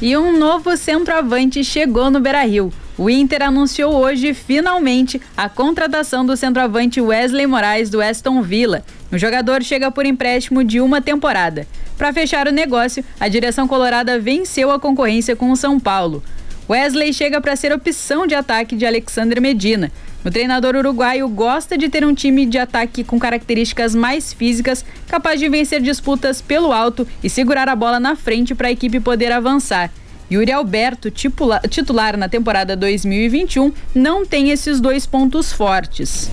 E 0.00 0.14
um 0.14 0.38
novo 0.38 0.76
centroavante 0.76 1.64
chegou 1.64 2.10
no 2.10 2.20
Beira-Rio. 2.20 2.70
O 2.98 3.08
Inter 3.08 3.42
anunciou 3.42 3.94
hoje, 3.94 4.34
finalmente, 4.34 5.18
a 5.34 5.48
contratação 5.48 6.24
do 6.24 6.36
centroavante 6.36 7.00
Wesley 7.00 7.46
Moraes 7.46 7.88
do 7.88 8.02
Aston 8.02 8.42
Villa. 8.42 8.84
O 9.10 9.16
jogador 9.16 9.62
chega 9.62 9.90
por 9.90 10.04
empréstimo 10.04 10.62
de 10.62 10.82
uma 10.82 11.00
temporada. 11.00 11.66
Para 11.96 12.12
fechar 12.12 12.46
o 12.46 12.52
negócio, 12.52 13.02
a 13.18 13.26
direção 13.26 13.66
colorada 13.66 14.18
venceu 14.18 14.70
a 14.70 14.78
concorrência 14.78 15.34
com 15.34 15.50
o 15.50 15.56
São 15.56 15.80
Paulo. 15.80 16.22
Wesley 16.68 17.14
chega 17.14 17.40
para 17.40 17.56
ser 17.56 17.72
opção 17.72 18.26
de 18.26 18.34
ataque 18.34 18.76
de 18.76 18.84
Alexander 18.84 19.40
Medina. 19.40 19.90
O 20.26 20.30
treinador 20.30 20.74
uruguaio 20.74 21.28
gosta 21.28 21.78
de 21.78 21.88
ter 21.88 22.04
um 22.04 22.12
time 22.12 22.46
de 22.46 22.58
ataque 22.58 23.04
com 23.04 23.16
características 23.16 23.94
mais 23.94 24.32
físicas, 24.32 24.84
capaz 25.06 25.38
de 25.38 25.48
vencer 25.48 25.80
disputas 25.80 26.42
pelo 26.42 26.72
alto 26.72 27.06
e 27.22 27.30
segurar 27.30 27.68
a 27.68 27.76
bola 27.76 28.00
na 28.00 28.16
frente 28.16 28.52
para 28.52 28.66
a 28.66 28.72
equipe 28.72 28.98
poder 28.98 29.30
avançar. 29.30 29.88
Yuri 30.28 30.50
Alberto, 30.50 31.12
titular 31.12 32.16
na 32.16 32.28
temporada 32.28 32.74
2021, 32.74 33.72
não 33.94 34.26
tem 34.26 34.50
esses 34.50 34.80
dois 34.80 35.06
pontos 35.06 35.52
fortes. 35.52 36.28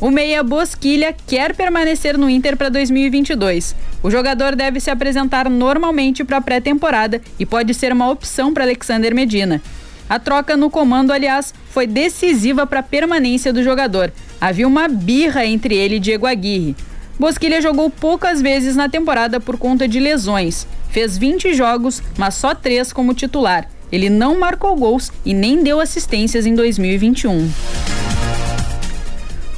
O 0.00 0.10
meia 0.10 0.42
Bosquilha 0.42 1.14
quer 1.26 1.54
permanecer 1.54 2.16
no 2.16 2.30
Inter 2.30 2.56
para 2.56 2.70
2022. 2.70 3.76
O 4.02 4.10
jogador 4.10 4.56
deve 4.56 4.80
se 4.80 4.90
apresentar 4.90 5.50
normalmente 5.50 6.24
para 6.24 6.38
a 6.38 6.40
pré-temporada 6.40 7.20
e 7.38 7.44
pode 7.44 7.74
ser 7.74 7.92
uma 7.92 8.08
opção 8.08 8.54
para 8.54 8.64
Alexander 8.64 9.14
Medina. 9.14 9.60
A 10.10 10.18
troca 10.18 10.56
no 10.56 10.68
comando, 10.68 11.12
aliás, 11.12 11.54
foi 11.70 11.86
decisiva 11.86 12.66
para 12.66 12.80
a 12.80 12.82
permanência 12.82 13.52
do 13.52 13.62
jogador. 13.62 14.12
Havia 14.40 14.66
uma 14.66 14.88
birra 14.88 15.46
entre 15.46 15.76
ele 15.76 15.94
e 15.94 16.00
Diego 16.00 16.26
Aguirre. 16.26 16.74
Bosquilha 17.16 17.62
jogou 17.62 17.88
poucas 17.88 18.42
vezes 18.42 18.74
na 18.74 18.88
temporada 18.88 19.38
por 19.38 19.56
conta 19.56 19.86
de 19.86 20.00
lesões. 20.00 20.66
Fez 20.88 21.16
20 21.16 21.54
jogos, 21.54 22.02
mas 22.18 22.34
só 22.34 22.56
três 22.56 22.92
como 22.92 23.14
titular. 23.14 23.68
Ele 23.92 24.10
não 24.10 24.36
marcou 24.36 24.74
gols 24.74 25.12
e 25.24 25.32
nem 25.32 25.62
deu 25.62 25.78
assistências 25.78 26.44
em 26.44 26.56
2021. 26.56 27.48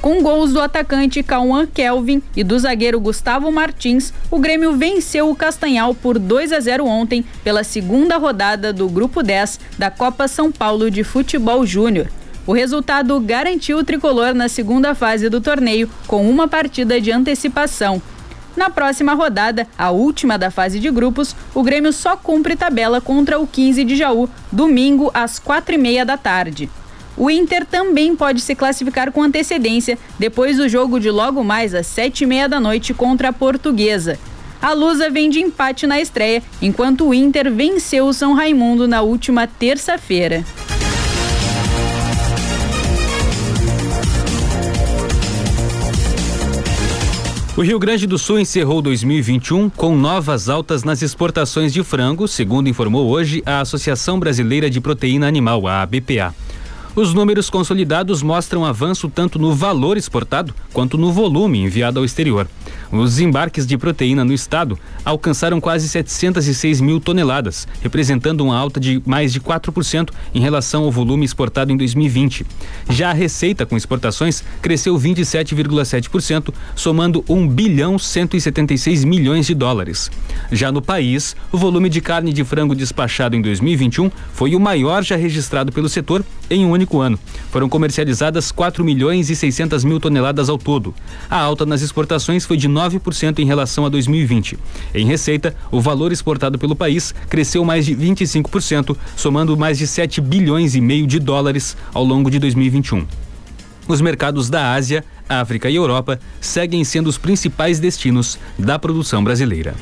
Com 0.02 0.20
gols 0.20 0.52
do 0.52 0.60
atacante 0.60 1.22
Cauã 1.22 1.64
Kelvin 1.64 2.20
e 2.34 2.42
do 2.42 2.58
zagueiro 2.58 2.98
Gustavo 2.98 3.52
Martins, 3.52 4.12
o 4.32 4.38
Grêmio 4.40 4.76
venceu 4.76 5.30
o 5.30 5.36
Castanhal 5.36 5.94
por 5.94 6.18
2 6.18 6.52
a 6.52 6.58
0 6.58 6.84
ontem 6.84 7.24
pela 7.44 7.62
segunda 7.62 8.16
rodada 8.16 8.72
do 8.72 8.88
Grupo 8.88 9.22
10 9.22 9.60
da 9.78 9.92
Copa 9.92 10.26
São 10.26 10.50
Paulo 10.50 10.90
de 10.90 11.04
Futebol 11.04 11.64
Júnior. 11.64 12.08
O 12.44 12.52
resultado 12.52 13.20
garantiu 13.20 13.78
o 13.78 13.84
tricolor 13.84 14.34
na 14.34 14.48
segunda 14.48 14.92
fase 14.92 15.28
do 15.28 15.40
torneio 15.40 15.88
com 16.08 16.28
uma 16.28 16.48
partida 16.48 17.00
de 17.00 17.12
antecipação. 17.12 18.02
Na 18.56 18.68
próxima 18.68 19.14
rodada, 19.14 19.68
a 19.78 19.92
última 19.92 20.36
da 20.36 20.50
fase 20.50 20.80
de 20.80 20.90
grupos, 20.90 21.36
o 21.54 21.62
Grêmio 21.62 21.92
só 21.92 22.16
cumpre 22.16 22.56
tabela 22.56 23.00
contra 23.00 23.38
o 23.38 23.46
15 23.46 23.84
de 23.84 23.94
Jaú, 23.94 24.28
domingo 24.50 25.12
às 25.14 25.38
quatro 25.38 25.76
e 25.76 25.78
meia 25.78 26.04
da 26.04 26.16
tarde. 26.16 26.68
O 27.16 27.30
Inter 27.30 27.66
também 27.66 28.16
pode 28.16 28.40
se 28.40 28.54
classificar 28.54 29.12
com 29.12 29.22
antecedência 29.22 29.98
depois 30.18 30.56
do 30.56 30.68
jogo 30.68 30.98
de 30.98 31.10
logo 31.10 31.44
mais 31.44 31.74
às 31.74 31.86
sete 31.86 32.24
e 32.24 32.26
meia 32.26 32.48
da 32.48 32.58
noite 32.58 32.94
contra 32.94 33.28
a 33.28 33.32
Portuguesa. 33.32 34.18
A 34.60 34.72
Lusa 34.72 35.10
vem 35.10 35.28
de 35.28 35.40
empate 35.40 35.86
na 35.86 36.00
estreia, 36.00 36.42
enquanto 36.60 37.06
o 37.06 37.12
Inter 37.12 37.52
venceu 37.52 38.06
o 38.06 38.14
São 38.14 38.32
Raimundo 38.32 38.86
na 38.86 39.02
última 39.02 39.46
terça-feira. 39.46 40.44
O 47.54 47.60
Rio 47.60 47.78
Grande 47.78 48.06
do 48.06 48.16
Sul 48.16 48.38
encerrou 48.38 48.80
2021 48.80 49.68
com 49.68 49.94
novas 49.94 50.48
altas 50.48 50.84
nas 50.84 51.02
exportações 51.02 51.70
de 51.70 51.82
frango, 51.82 52.26
segundo 52.26 52.68
informou 52.68 53.10
hoje 53.10 53.42
a 53.44 53.60
Associação 53.60 54.18
Brasileira 54.18 54.70
de 54.70 54.80
Proteína 54.80 55.28
Animal, 55.28 55.66
a 55.66 55.82
ABPA. 55.82 56.34
Os 56.94 57.14
números 57.14 57.48
consolidados 57.48 58.22
mostram 58.22 58.66
avanço 58.66 59.08
tanto 59.08 59.38
no 59.38 59.54
valor 59.54 59.96
exportado 59.96 60.54
quanto 60.74 60.98
no 60.98 61.10
volume 61.10 61.60
enviado 61.60 61.98
ao 61.98 62.04
exterior. 62.04 62.46
Os 62.90 63.18
embarques 63.18 63.66
de 63.66 63.78
proteína 63.78 64.26
no 64.26 64.34
estado 64.34 64.78
alcançaram 65.02 65.58
quase 65.58 65.88
706 65.88 66.82
mil 66.82 67.00
toneladas, 67.00 67.66
representando 67.80 68.42
uma 68.42 68.58
alta 68.58 68.78
de 68.78 69.02
mais 69.06 69.32
de 69.32 69.40
4% 69.40 70.10
em 70.34 70.40
relação 70.40 70.84
ao 70.84 70.92
volume 70.92 71.24
exportado 71.24 71.72
em 71.72 71.76
2020. 71.78 72.44
Já 72.90 73.08
a 73.08 73.14
receita 73.14 73.64
com 73.64 73.74
exportações 73.74 74.44
cresceu 74.60 74.94
27,7%, 74.94 76.52
somando 76.76 77.24
1 77.26 77.48
bilhão 77.48 77.98
176 77.98 79.04
milhões 79.04 79.46
de 79.46 79.54
dólares. 79.54 80.10
Já 80.50 80.70
no 80.70 80.82
país, 80.82 81.34
o 81.50 81.56
volume 81.56 81.88
de 81.88 82.02
carne 82.02 82.34
de 82.34 82.44
frango 82.44 82.74
despachado 82.74 83.34
em 83.34 83.40
2021 83.40 84.10
foi 84.34 84.54
o 84.54 84.60
maior 84.60 85.02
já 85.02 85.16
registrado 85.16 85.72
pelo 85.72 85.88
setor 85.88 86.22
em 86.50 86.66
um 86.66 86.74
único 86.82 87.00
ano. 87.00 87.18
Foram 87.50 87.68
comercializadas 87.68 88.50
4 88.50 88.84
milhões 88.84 89.30
e 89.30 89.36
600 89.36 89.84
mil 89.84 90.00
toneladas 90.00 90.48
ao 90.48 90.58
todo. 90.58 90.94
A 91.30 91.38
alta 91.38 91.64
nas 91.64 91.80
exportações 91.80 92.44
foi 92.44 92.56
de 92.56 92.68
9% 92.68 93.38
em 93.38 93.46
relação 93.46 93.86
a 93.86 93.88
2020. 93.88 94.58
Em 94.94 95.06
receita, 95.06 95.54
o 95.70 95.80
valor 95.80 96.12
exportado 96.12 96.58
pelo 96.58 96.76
país 96.76 97.14
cresceu 97.28 97.64
mais 97.64 97.86
de 97.86 97.94
25%, 97.94 98.96
somando 99.16 99.56
mais 99.56 99.78
de 99.78 99.86
7 99.86 100.20
bilhões 100.20 100.74
e 100.74 100.80
meio 100.80 101.06
de 101.06 101.18
dólares 101.18 101.76
ao 101.94 102.04
longo 102.04 102.30
de 102.30 102.38
2021. 102.38 103.06
os 103.88 104.00
mercados 104.00 104.48
da 104.48 104.72
Ásia, 104.72 105.04
África 105.28 105.68
e 105.68 105.74
Europa 105.74 106.18
seguem 106.40 106.84
sendo 106.84 107.08
os 107.08 107.18
principais 107.18 107.80
destinos 107.80 108.38
da 108.58 108.78
produção 108.78 109.22
brasileira. 109.22 109.74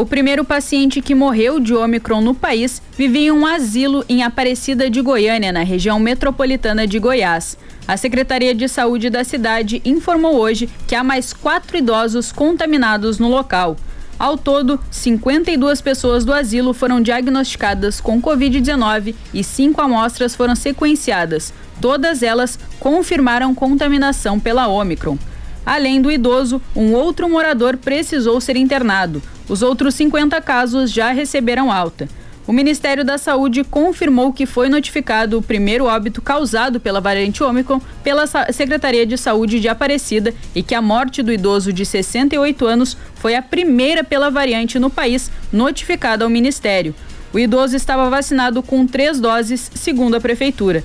O 0.00 0.06
primeiro 0.06 0.46
paciente 0.46 1.02
que 1.02 1.14
morreu 1.14 1.60
de 1.60 1.74
Ômicron 1.74 2.22
no 2.22 2.34
país 2.34 2.80
vivia 2.96 3.26
em 3.26 3.30
um 3.30 3.44
asilo 3.44 4.02
em 4.08 4.22
Aparecida 4.22 4.88
de 4.88 4.98
Goiânia, 5.02 5.52
na 5.52 5.62
região 5.62 6.00
metropolitana 6.00 6.86
de 6.86 6.98
Goiás. 6.98 7.58
A 7.86 7.98
Secretaria 7.98 8.54
de 8.54 8.66
Saúde 8.66 9.10
da 9.10 9.22
cidade 9.24 9.82
informou 9.84 10.36
hoje 10.36 10.70
que 10.88 10.94
há 10.94 11.04
mais 11.04 11.34
quatro 11.34 11.76
idosos 11.76 12.32
contaminados 12.32 13.18
no 13.18 13.28
local. 13.28 13.76
Ao 14.18 14.38
todo, 14.38 14.80
52 14.90 15.82
pessoas 15.82 16.24
do 16.24 16.32
asilo 16.32 16.72
foram 16.72 17.02
diagnosticadas 17.02 18.00
com 18.00 18.22
Covid-19 18.22 19.14
e 19.34 19.44
cinco 19.44 19.82
amostras 19.82 20.34
foram 20.34 20.56
sequenciadas. 20.56 21.52
Todas 21.78 22.22
elas 22.22 22.58
confirmaram 22.78 23.54
contaminação 23.54 24.40
pela 24.40 24.66
Omicron. 24.66 25.18
Além 25.64 26.00
do 26.00 26.10
idoso, 26.10 26.60
um 26.74 26.92
outro 26.92 27.28
morador 27.28 27.76
precisou 27.76 28.40
ser 28.40 28.56
internado. 28.56 29.22
Os 29.48 29.62
outros 29.62 29.94
50 29.94 30.40
casos 30.40 30.90
já 30.90 31.12
receberam 31.12 31.70
alta. 31.70 32.08
O 32.46 32.52
Ministério 32.52 33.04
da 33.04 33.16
Saúde 33.16 33.62
confirmou 33.62 34.32
que 34.32 34.46
foi 34.46 34.68
notificado 34.68 35.38
o 35.38 35.42
primeiro 35.42 35.84
óbito 35.84 36.20
causado 36.20 36.80
pela 36.80 37.00
variante 37.00 37.44
Ômicron 37.44 37.80
pela 38.02 38.26
Secretaria 38.52 39.06
de 39.06 39.16
Saúde 39.16 39.60
de 39.60 39.68
Aparecida 39.68 40.34
e 40.54 40.62
que 40.62 40.74
a 40.74 40.82
morte 40.82 41.22
do 41.22 41.32
idoso 41.32 41.72
de 41.72 41.86
68 41.86 42.66
anos 42.66 42.96
foi 43.14 43.36
a 43.36 43.42
primeira 43.42 44.02
pela 44.02 44.30
variante 44.30 44.78
no 44.78 44.90
país 44.90 45.30
notificada 45.52 46.24
ao 46.24 46.30
Ministério. 46.30 46.94
O 47.32 47.38
idoso 47.38 47.76
estava 47.76 48.10
vacinado 48.10 48.62
com 48.62 48.84
três 48.84 49.20
doses, 49.20 49.70
segundo 49.74 50.16
a 50.16 50.20
Prefeitura. 50.20 50.82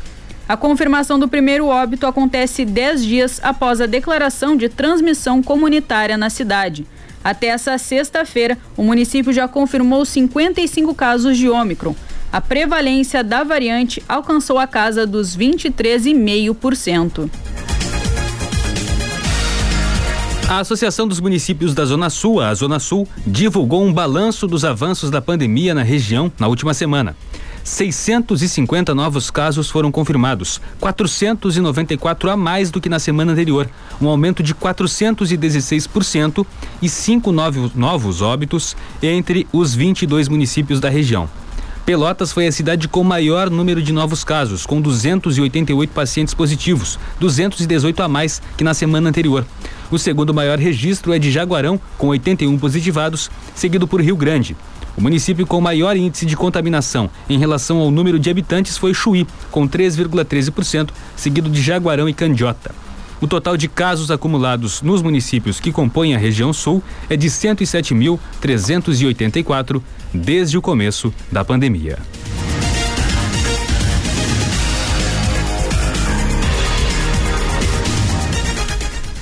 A 0.48 0.56
confirmação 0.56 1.18
do 1.18 1.28
primeiro 1.28 1.66
óbito 1.66 2.06
acontece 2.06 2.66
dez 2.66 3.04
dias 3.04 3.40
após 3.42 3.82
a 3.82 3.88
declaração 3.88 4.56
de 4.56 4.70
transmissão 4.70 5.42
comunitária 5.42 6.18
na 6.18 6.30
cidade. 6.30 6.86
Até 7.24 7.48
essa 7.48 7.76
sexta-feira, 7.80 8.56
o 8.78 8.84
município 8.84 9.34
já 9.34 9.48
confirmou 9.48 10.06
55 10.06 10.94
casos 10.94 11.36
de 11.36 11.50
Ômicron. 11.50 11.96
A 12.32 12.40
prevalência 12.40 13.24
da 13.24 13.44
variante 13.44 14.04
alcançou 14.08 14.60
a 14.60 14.68
casa 14.68 15.08
dos 15.08 15.36
23,5%. 15.36 17.28
A 20.48 20.60
Associação 20.60 21.08
dos 21.08 21.20
Municípios 21.20 21.74
da 21.74 21.86
Zona 21.86 22.12
Sul, 22.12 22.40
a 22.40 22.54
Zona 22.54 22.78
Sul, 22.78 23.08
divulgou 23.26 23.84
um 23.84 23.92
balanço 23.92 24.46
dos 24.46 24.64
avanços 24.64 25.10
da 25.10 25.20
pandemia 25.20 25.74
na 25.74 25.82
região 25.82 26.32
na 26.38 26.48
última 26.48 26.72
semana. 26.72 27.16
650 27.66 28.94
novos 28.94 29.32
casos 29.32 29.72
foram 29.72 29.92
confirmados, 29.92 30.62
494 30.80 32.30
a 32.30 32.38
mais 32.38 32.70
do 32.70 32.80
que 32.80 32.88
na 32.88 33.00
semana 33.00 33.32
anterior, 33.32 33.68
um 34.00 34.08
aumento 34.08 34.44
de 34.44 34.54
416% 34.54 36.46
e 36.80 36.88
cinco 36.88 37.32
novos, 37.32 37.74
novos 37.74 38.22
óbitos 38.22 38.78
entre 39.02 39.48
os 39.52 39.74
22 39.74 40.30
municípios 40.30 40.80
da 40.80 40.90
região. 40.90 41.28
Pelotas 41.86 42.32
foi 42.32 42.46
a 42.46 42.52
cidade 42.52 42.88
com 42.88 43.04
maior 43.04 43.50
número 43.50 43.82
de 43.82 43.92
novos 43.92 44.24
casos, 44.24 44.66
com 44.66 44.80
288 44.80 45.92
pacientes 45.92 46.34
positivos, 46.34 47.00
218 47.20 48.04
a 48.04 48.08
mais 48.08 48.42
que 48.56 48.64
na 48.64 48.76
semana 48.76 49.10
anterior. 49.10 49.44
O 49.92 50.00
segundo 50.00 50.34
maior 50.34 50.58
registro 50.60 51.14
é 51.14 51.20
de 51.20 51.32
Jaguarão, 51.32 51.80
com 51.98 52.08
81 52.08 52.58
positivados, 52.58 53.30
seguido 53.54 53.88
por 53.88 54.02
Rio 54.02 54.16
Grande. 54.16 54.56
O 54.98 55.02
município 55.02 55.46
com 55.46 55.60
maior 55.60 55.98
índice 55.98 56.26
de 56.26 56.38
contaminação 56.38 57.10
em 57.30 57.38
relação 57.38 57.80
ao 57.80 57.92
número 57.92 58.18
de 58.18 58.30
habitantes 58.30 58.78
foi 58.78 58.94
Chuí, 58.94 59.28
com 59.52 59.68
3,13%, 59.68 60.92
seguido 61.16 61.50
de 61.50 61.62
Jaguarão 61.62 62.08
e 62.08 62.14
Candiota. 62.14 62.74
O 63.20 63.28
total 63.28 63.58
de 63.58 63.68
casos 63.68 64.10
acumulados 64.12 64.82
nos 64.82 65.02
municípios 65.02 65.60
que 65.60 65.70
compõem 65.72 66.16
a 66.16 66.18
região 66.18 66.54
sul 66.54 66.82
é 67.10 67.18
de 67.18 67.28
107.384 67.28 69.82
desde 70.14 70.58
o 70.58 70.62
começo 70.62 71.14
da 71.32 71.44
pandemia. 71.44 71.98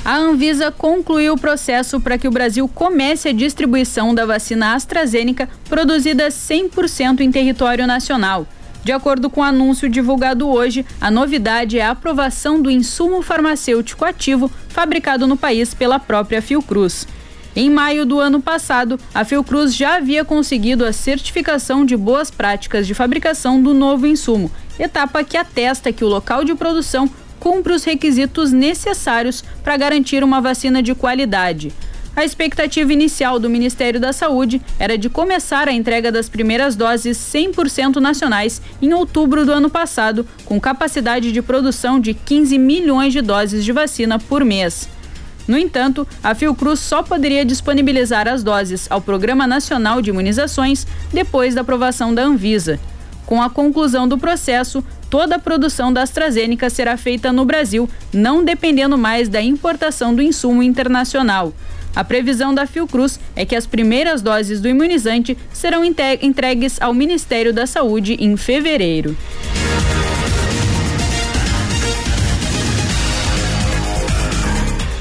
A 0.06 0.18
Anvisa 0.18 0.70
concluiu 0.70 1.34
o 1.34 1.40
processo 1.40 1.98
para 2.02 2.18
que 2.18 2.28
o 2.28 2.32
Brasil 2.32 2.68
comece 2.68 3.30
a 3.30 3.34
distribuição 3.34 4.14
da 4.14 4.26
vacina 4.26 4.74
AstraZeneca 4.76 5.48
produzida 5.70 6.28
100% 6.28 7.22
em 7.22 7.32
território 7.32 7.88
nacional. 7.88 8.46
De 8.84 8.92
acordo 8.92 9.30
com 9.30 9.40
o 9.40 9.46
anúncio 9.46 9.88
divulgado 9.88 10.50
hoje, 10.50 10.86
a 11.00 11.10
novidade 11.10 11.80
é 11.80 11.86
a 11.86 11.92
aprovação 11.92 12.62
do 12.62 12.70
insumo 12.70 13.22
farmacêutico 13.22 14.04
ativo 14.04 14.52
fabricado 14.68 15.26
no 15.26 15.38
país 15.38 15.74
pela 15.74 15.98
própria 16.00 16.42
Fiocruz. 16.42 17.08
Em 17.56 17.70
maio 17.70 18.06
do 18.06 18.20
ano 18.20 18.42
passado, 18.42 19.00
a 19.14 19.24
Fiocruz 19.24 19.74
já 19.74 19.96
havia 19.96 20.26
conseguido 20.26 20.84
a 20.84 20.92
certificação 20.92 21.86
de 21.86 21.96
boas 21.96 22.30
práticas 22.30 22.86
de 22.86 22.94
fabricação 22.94 23.62
do 23.62 23.74
novo 23.74 24.06
insumo, 24.06 24.52
etapa 24.78 25.24
que 25.24 25.38
atesta 25.38 25.94
que 25.94 26.04
o 26.04 26.10
local 26.10 26.44
de 26.44 26.54
produção 26.56 27.10
cumpre 27.44 27.74
os 27.74 27.84
requisitos 27.84 28.54
necessários 28.54 29.44
para 29.62 29.76
garantir 29.76 30.24
uma 30.24 30.40
vacina 30.40 30.82
de 30.82 30.96
qualidade. 30.96 31.74
A 32.16 32.24
expectativa 32.24 32.94
inicial 32.94 33.38
do 33.38 33.50
Ministério 33.50 34.00
da 34.00 34.14
Saúde 34.14 34.62
era 34.80 34.98
de 34.98 35.10
começar 35.10 35.68
a 35.68 35.74
entrega 35.74 36.10
das 36.10 36.30
primeiras 36.30 36.74
doses 36.74 37.18
100% 37.18 37.98
nacionais 37.98 38.62
em 38.82 38.94
outubro 38.94 39.46
do 39.46 39.52
ano 39.52 39.70
passado, 39.70 40.26
com 40.46 40.58
capacidade 40.58 41.34
de 41.34 41.42
produção 41.42 42.00
de 42.00 42.14
15 42.14 42.58
milhões 42.58 43.12
de 43.12 43.20
doses 43.20 43.66
de 43.66 43.74
vacina 43.74 44.18
por 44.18 44.46
mês. 44.46 44.88
No 45.46 45.58
entanto, 45.58 46.08
a 46.24 46.34
Fiocruz 46.34 46.80
só 46.80 47.04
poderia 47.04 47.44
disponibilizar 47.44 48.26
as 48.26 48.42
doses 48.42 48.88
ao 48.90 49.02
Programa 49.02 49.46
Nacional 49.46 50.02
de 50.02 50.12
Imunizações 50.12 50.88
depois 51.12 51.56
da 51.56 51.60
aprovação 51.60 52.16
da 52.16 52.24
Anvisa. 52.24 52.80
Com 53.26 53.42
a 53.42 53.50
conclusão 53.50 54.08
do 54.08 54.18
processo, 54.18 54.84
toda 55.14 55.36
a 55.36 55.40
produção 55.40 55.94
da 55.94 56.02
AstraZeneca 56.02 56.72
será 56.72 56.98
feita 56.98 57.32
no 57.32 57.46
Brasil, 57.46 57.88
não 58.12 58.44
dependendo 58.44 58.98
mais 58.98 59.30
da 59.30 59.40
importação 59.40 60.16
do 60.16 60.24
insumo 60.24 60.64
internacional. 60.64 61.54
A 61.96 62.04
previsão 62.04 62.52
da 62.52 62.66
Fiocruz 62.66 63.20
é 63.36 63.46
que 63.46 63.56
as 63.56 63.68
primeiras 63.68 64.24
doses 64.24 64.60
do 64.60 64.68
imunizante 64.68 65.38
serão 65.54 65.84
entregues 65.86 66.82
ao 66.82 66.96
Ministério 66.96 67.54
da 67.54 67.68
Saúde 67.68 68.18
em 68.20 68.36
fevereiro. 68.36 69.16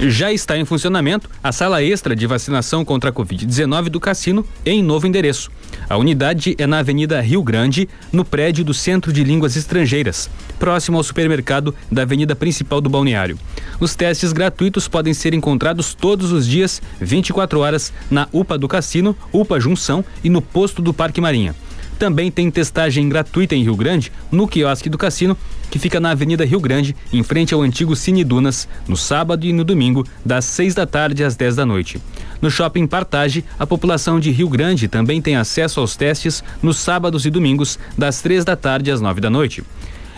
Já 0.09 0.33
está 0.33 0.59
em 0.59 0.65
funcionamento 0.65 1.31
a 1.41 1.53
sala 1.53 1.81
extra 1.81 2.17
de 2.17 2.27
vacinação 2.27 2.85
contra 2.85 3.11
a 3.11 3.13
Covid-19 3.13 3.85
do 3.85 4.01
cassino 4.01 4.45
em 4.67 4.83
novo 4.83 5.07
endereço. 5.07 5.49
A 5.89 5.97
unidade 5.97 6.57
é 6.59 6.67
na 6.67 6.81
Avenida 6.81 7.21
Rio 7.21 7.41
Grande, 7.41 7.89
no 8.13 8.25
prédio 8.25 8.65
do 8.65 8.75
Centro 8.75 9.13
de 9.13 9.23
Línguas 9.23 9.55
Estrangeiras, 9.55 10.29
próximo 10.59 10.97
ao 10.97 11.05
supermercado 11.05 11.73
da 11.89 12.03
Avenida 12.03 12.35
Principal 12.35 12.81
do 12.81 12.91
Balneário. 12.91 13.39
Os 13.79 13.95
testes 13.95 14.33
gratuitos 14.33 14.89
podem 14.89 15.15
ser 15.15 15.35
encontrados 15.35 15.95
todos 15.95 16.33
os 16.33 16.49
dias, 16.49 16.83
24 17.01 17.61
horas, 17.61 17.93
na 18.11 18.27
UPA 18.33 18.59
do 18.59 18.67
Cassino, 18.67 19.17
UPA 19.33 19.61
Junção 19.61 20.05
e 20.25 20.29
no 20.29 20.43
posto 20.43 20.83
do 20.83 20.93
Parque 20.93 21.21
Marinha. 21.21 21.55
Também 22.03 22.33
tem 22.33 22.51
testagem 22.51 23.09
gratuita 23.09 23.55
em 23.55 23.63
Rio 23.63 23.77
Grande, 23.77 24.11
no 24.29 24.49
quiosque 24.49 24.89
do 24.89 24.99
cassino, 24.99 25.39
que 25.71 25.79
fica 25.79 26.01
na 26.01 26.11
Avenida 26.11 26.45
Rio 26.45 26.59
Grande, 26.59 26.97
em 27.13 27.23
frente 27.23 27.55
ao 27.55 27.63
antigo 27.63 27.95
Cine 27.95 28.25
Dunas, 28.25 28.67
no 28.89 28.97
sábado 28.97 29.47
e 29.47 29.53
no 29.53 29.63
domingo, 29.63 30.05
das 30.27 30.45
6 30.47 30.75
da 30.75 30.85
tarde 30.85 31.23
às 31.23 31.37
10 31.37 31.55
da 31.55 31.65
noite. 31.65 32.03
No 32.41 32.51
shopping 32.51 32.89
Partage, 32.89 33.45
a 33.57 33.65
população 33.65 34.19
de 34.19 34.33
Rio 34.33 34.49
Grande 34.49 34.89
também 34.89 35.23
tem 35.23 35.37
acesso 35.37 35.79
aos 35.79 35.95
testes 35.95 36.43
nos 36.61 36.79
sábados 36.79 37.25
e 37.25 37.31
domingos, 37.31 37.79
das 37.97 38.21
3 38.21 38.45
da 38.45 38.57
tarde 38.57 38.91
às 38.91 39.01
9 39.01 39.21
da 39.21 39.31
noite. 39.31 39.63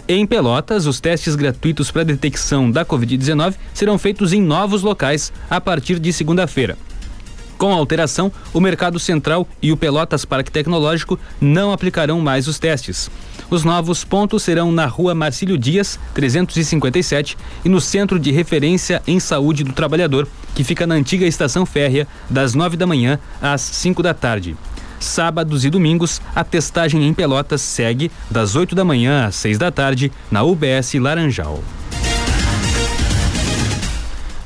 Em 0.08 0.26
Pelotas, 0.26 0.86
os 0.86 1.00
testes 1.00 1.34
gratuitos 1.34 1.90
para 1.90 2.02
detecção 2.02 2.70
da 2.70 2.82
Covid-19 2.82 3.56
serão 3.74 3.98
feitos 3.98 4.32
em 4.32 4.40
novos 4.40 4.80
locais 4.80 5.30
a 5.50 5.60
partir 5.60 5.98
de 5.98 6.14
segunda-feira. 6.14 6.78
Com 7.56 7.72
a 7.72 7.76
alteração, 7.76 8.32
o 8.52 8.60
Mercado 8.60 8.98
Central 8.98 9.46
e 9.62 9.72
o 9.72 9.76
Pelotas 9.76 10.24
Parque 10.24 10.50
Tecnológico 10.50 11.18
não 11.40 11.72
aplicarão 11.72 12.20
mais 12.20 12.48
os 12.48 12.58
testes. 12.58 13.10
Os 13.50 13.62
novos 13.62 14.04
pontos 14.04 14.42
serão 14.42 14.72
na 14.72 14.86
Rua 14.86 15.14
Marcílio 15.14 15.56
Dias, 15.56 15.98
357, 16.14 17.36
e 17.64 17.68
no 17.68 17.80
Centro 17.80 18.18
de 18.18 18.32
Referência 18.32 19.02
em 19.06 19.20
Saúde 19.20 19.62
do 19.62 19.72
Trabalhador, 19.72 20.26
que 20.54 20.64
fica 20.64 20.86
na 20.86 20.94
antiga 20.94 21.26
estação 21.26 21.64
férrea, 21.64 22.08
das 22.28 22.54
9 22.54 22.76
da 22.76 22.86
manhã 22.86 23.18
às 23.40 23.60
5 23.60 24.02
da 24.02 24.14
tarde. 24.14 24.56
Sábados 24.98 25.64
e 25.64 25.70
domingos, 25.70 26.20
a 26.34 26.42
testagem 26.42 27.06
em 27.06 27.12
Pelotas 27.12 27.60
segue 27.60 28.10
das 28.30 28.56
8 28.56 28.74
da 28.74 28.84
manhã 28.84 29.26
às 29.26 29.34
6 29.36 29.58
da 29.58 29.70
tarde 29.70 30.10
na 30.30 30.42
UBS 30.42 30.94
Laranjal. 30.94 31.62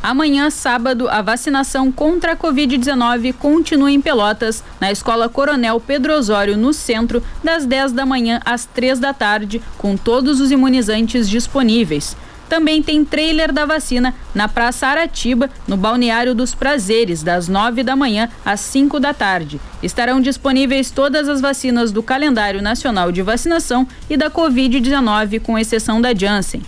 Amanhã, 0.08 0.48
sábado, 0.48 1.06
a 1.06 1.20
vacinação 1.20 1.92
contra 1.92 2.32
a 2.32 2.36
Covid-19 2.36 3.34
continua 3.34 3.92
em 3.92 4.00
Pelotas, 4.00 4.64
na 4.80 4.90
Escola 4.90 5.28
Coronel 5.28 5.78
Pedro 5.78 6.14
Osório, 6.14 6.56
no 6.56 6.72
centro, 6.72 7.22
das 7.44 7.66
10 7.66 7.92
da 7.92 8.06
manhã 8.06 8.40
às 8.42 8.64
3 8.64 8.98
da 8.98 9.12
tarde, 9.12 9.60
com 9.76 9.98
todos 9.98 10.40
os 10.40 10.50
imunizantes 10.50 11.28
disponíveis. 11.28 12.16
Também 12.48 12.82
tem 12.82 13.04
trailer 13.04 13.52
da 13.52 13.66
vacina 13.66 14.14
na 14.34 14.48
Praça 14.48 14.86
Aratiba, 14.86 15.50
no 15.66 15.76
Balneário 15.76 16.34
dos 16.34 16.54
Prazeres, 16.54 17.22
das 17.22 17.46
9 17.46 17.82
da 17.82 17.94
manhã 17.94 18.30
às 18.42 18.60
5 18.60 18.98
da 18.98 19.12
tarde. 19.12 19.60
Estarão 19.82 20.22
disponíveis 20.22 20.90
todas 20.90 21.28
as 21.28 21.42
vacinas 21.42 21.92
do 21.92 22.02
calendário 22.02 22.62
nacional 22.62 23.12
de 23.12 23.20
vacinação 23.20 23.86
e 24.08 24.16
da 24.16 24.30
Covid-19, 24.30 25.38
com 25.40 25.58
exceção 25.58 26.00
da 26.00 26.14
Janssen. 26.14 26.62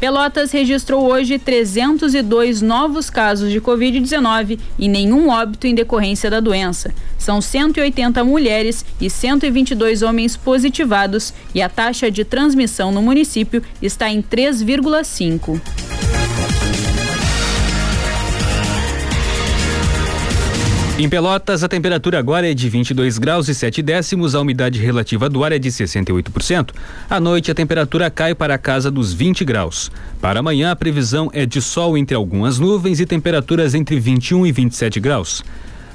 Pelotas 0.00 0.50
registrou 0.50 1.04
hoje 1.12 1.38
302 1.38 2.62
novos 2.62 3.10
casos 3.10 3.52
de 3.52 3.60
Covid-19 3.60 4.58
e 4.78 4.88
nenhum 4.88 5.28
óbito 5.28 5.66
em 5.66 5.74
decorrência 5.74 6.30
da 6.30 6.40
doença. 6.40 6.94
São 7.18 7.42
180 7.42 8.24
mulheres 8.24 8.82
e 8.98 9.10
122 9.10 10.00
homens 10.00 10.38
positivados 10.38 11.34
e 11.54 11.60
a 11.60 11.68
taxa 11.68 12.10
de 12.10 12.24
transmissão 12.24 12.90
no 12.90 13.02
município 13.02 13.62
está 13.82 14.08
em 14.08 14.22
3,5. 14.22 15.60
Em 21.02 21.08
Pelotas, 21.08 21.64
a 21.64 21.68
temperatura 21.68 22.18
agora 22.18 22.50
é 22.50 22.52
de 22.52 22.68
22 22.68 23.16
graus 23.16 23.48
e 23.48 23.54
7 23.54 23.80
décimos, 23.80 24.34
a 24.34 24.40
umidade 24.42 24.78
relativa 24.78 25.30
do 25.30 25.42
ar 25.42 25.50
é 25.50 25.58
de 25.58 25.70
68%. 25.70 26.74
À 27.08 27.18
noite, 27.18 27.50
a 27.50 27.54
temperatura 27.54 28.10
cai 28.10 28.34
para 28.34 28.56
a 28.56 28.58
casa 28.58 28.90
dos 28.90 29.10
20 29.10 29.42
graus. 29.42 29.90
Para 30.20 30.40
amanhã, 30.40 30.70
a 30.70 30.76
previsão 30.76 31.30
é 31.32 31.46
de 31.46 31.62
sol 31.62 31.96
entre 31.96 32.14
algumas 32.14 32.58
nuvens 32.58 33.00
e 33.00 33.06
temperaturas 33.06 33.74
entre 33.74 33.98
21 33.98 34.44
e 34.44 34.52
27 34.52 35.00
graus. 35.00 35.42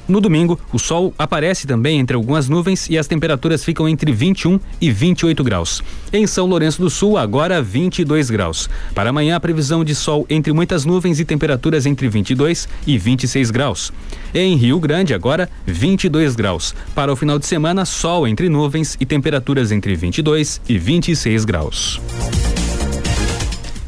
No 0.08 0.22
domingo, 0.22 0.60
o 0.72 0.78
sol 0.78 1.14
aparece 1.18 1.66
também 1.66 2.00
entre 2.00 2.16
algumas 2.16 2.48
nuvens 2.48 2.88
e 2.90 2.98
as 2.98 3.08
temperaturas 3.08 3.64
ficam 3.64 3.90
entre 3.90 4.12
21 4.12 4.60
e 4.80 4.92
28 4.92 5.44
graus. 5.44 5.82
Em 6.14 6.28
São 6.28 6.46
Lourenço 6.46 6.80
do 6.80 6.90
Sul, 6.92 7.18
agora 7.18 7.60
22 7.62 8.30
graus. 8.30 8.70
Para 8.94 9.10
amanhã, 9.10 9.36
a 9.36 9.40
previsão 9.40 9.84
de 9.84 9.96
sol 9.96 10.26
entre 10.30 10.54
muitas 10.54 10.86
nuvens 10.86 11.20
e 11.20 11.26
temperaturas 11.26 11.88
entre 11.88 12.08
22 12.08 12.70
e 12.86 12.98
26 13.00 13.50
graus. 13.50 13.92
Em 14.34 14.56
Rio 14.56 14.80
Grande, 14.80 15.14
agora 15.14 15.50
22 15.66 16.36
graus. 16.36 16.76
Para 16.94 17.12
o 17.12 17.16
final 17.16 17.40
de 17.40 17.48
semana, 17.48 17.84
sol 17.84 18.28
entre 18.28 18.48
nuvens 18.48 18.96
e 19.00 19.06
temperaturas 19.06 19.72
entre 19.72 19.96
22 19.96 20.62
e 20.70 20.78
26 20.78 21.46
graus. 21.46 22.00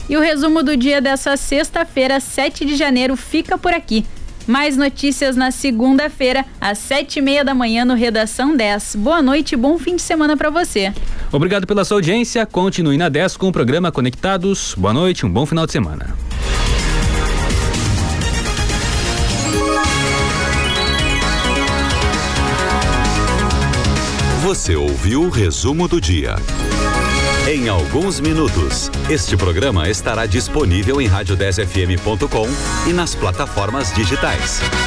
E 0.10 0.16
o 0.16 0.22
resumo 0.22 0.64
do 0.64 0.76
dia 0.76 1.02
dessa 1.02 1.36
sexta-feira, 1.38 2.20
7 2.20 2.66
de 2.66 2.76
janeiro, 2.76 3.16
fica 3.16 3.58
por 3.58 3.74
aqui. 3.74 4.06
Mais 4.48 4.78
notícias 4.78 5.36
na 5.36 5.52
segunda-feira, 5.52 6.46
às 6.60 6.78
sete 6.78 7.20
e 7.20 7.22
meia 7.22 7.44
da 7.44 7.54
manhã, 7.54 7.84
no 7.84 7.94
Redação 7.94 8.56
10. 8.56 8.96
Boa 8.96 9.22
noite 9.22 9.52
e 9.54 9.58
bom 9.58 9.78
fim 9.78 9.98
de 9.98 10.02
semana 10.02 10.38
para 10.38 10.50
você. 10.50 10.94
Obrigado 11.32 11.68
pela 11.68 11.84
sua 11.84 11.98
audiência. 11.98 12.46
Continue 12.46 12.98
na 12.98 13.10
10 13.10 13.36
com 13.36 13.50
o 13.50 13.52
programa 13.52 13.92
Conectados. 13.92 14.74
Boa 14.78 14.94
noite, 14.94 15.26
um 15.26 15.30
bom 15.30 15.46
final 15.46 15.66
de 15.66 15.74
semana. 15.74 16.16
Você 24.44 24.78
ouviu 24.78 25.24
o 25.24 25.30
resumo 25.30 25.90
do 25.90 26.00
dia. 26.00 26.38
Em 27.48 27.70
alguns 27.70 28.20
minutos, 28.20 28.92
este 29.10 29.38
programa 29.38 29.88
estará 29.88 30.26
disponível 30.26 31.00
em 31.00 31.08
rádio10fm.com 31.08 32.46
e 32.90 32.92
nas 32.92 33.16
plataformas 33.16 33.96
digitais. 33.96 34.60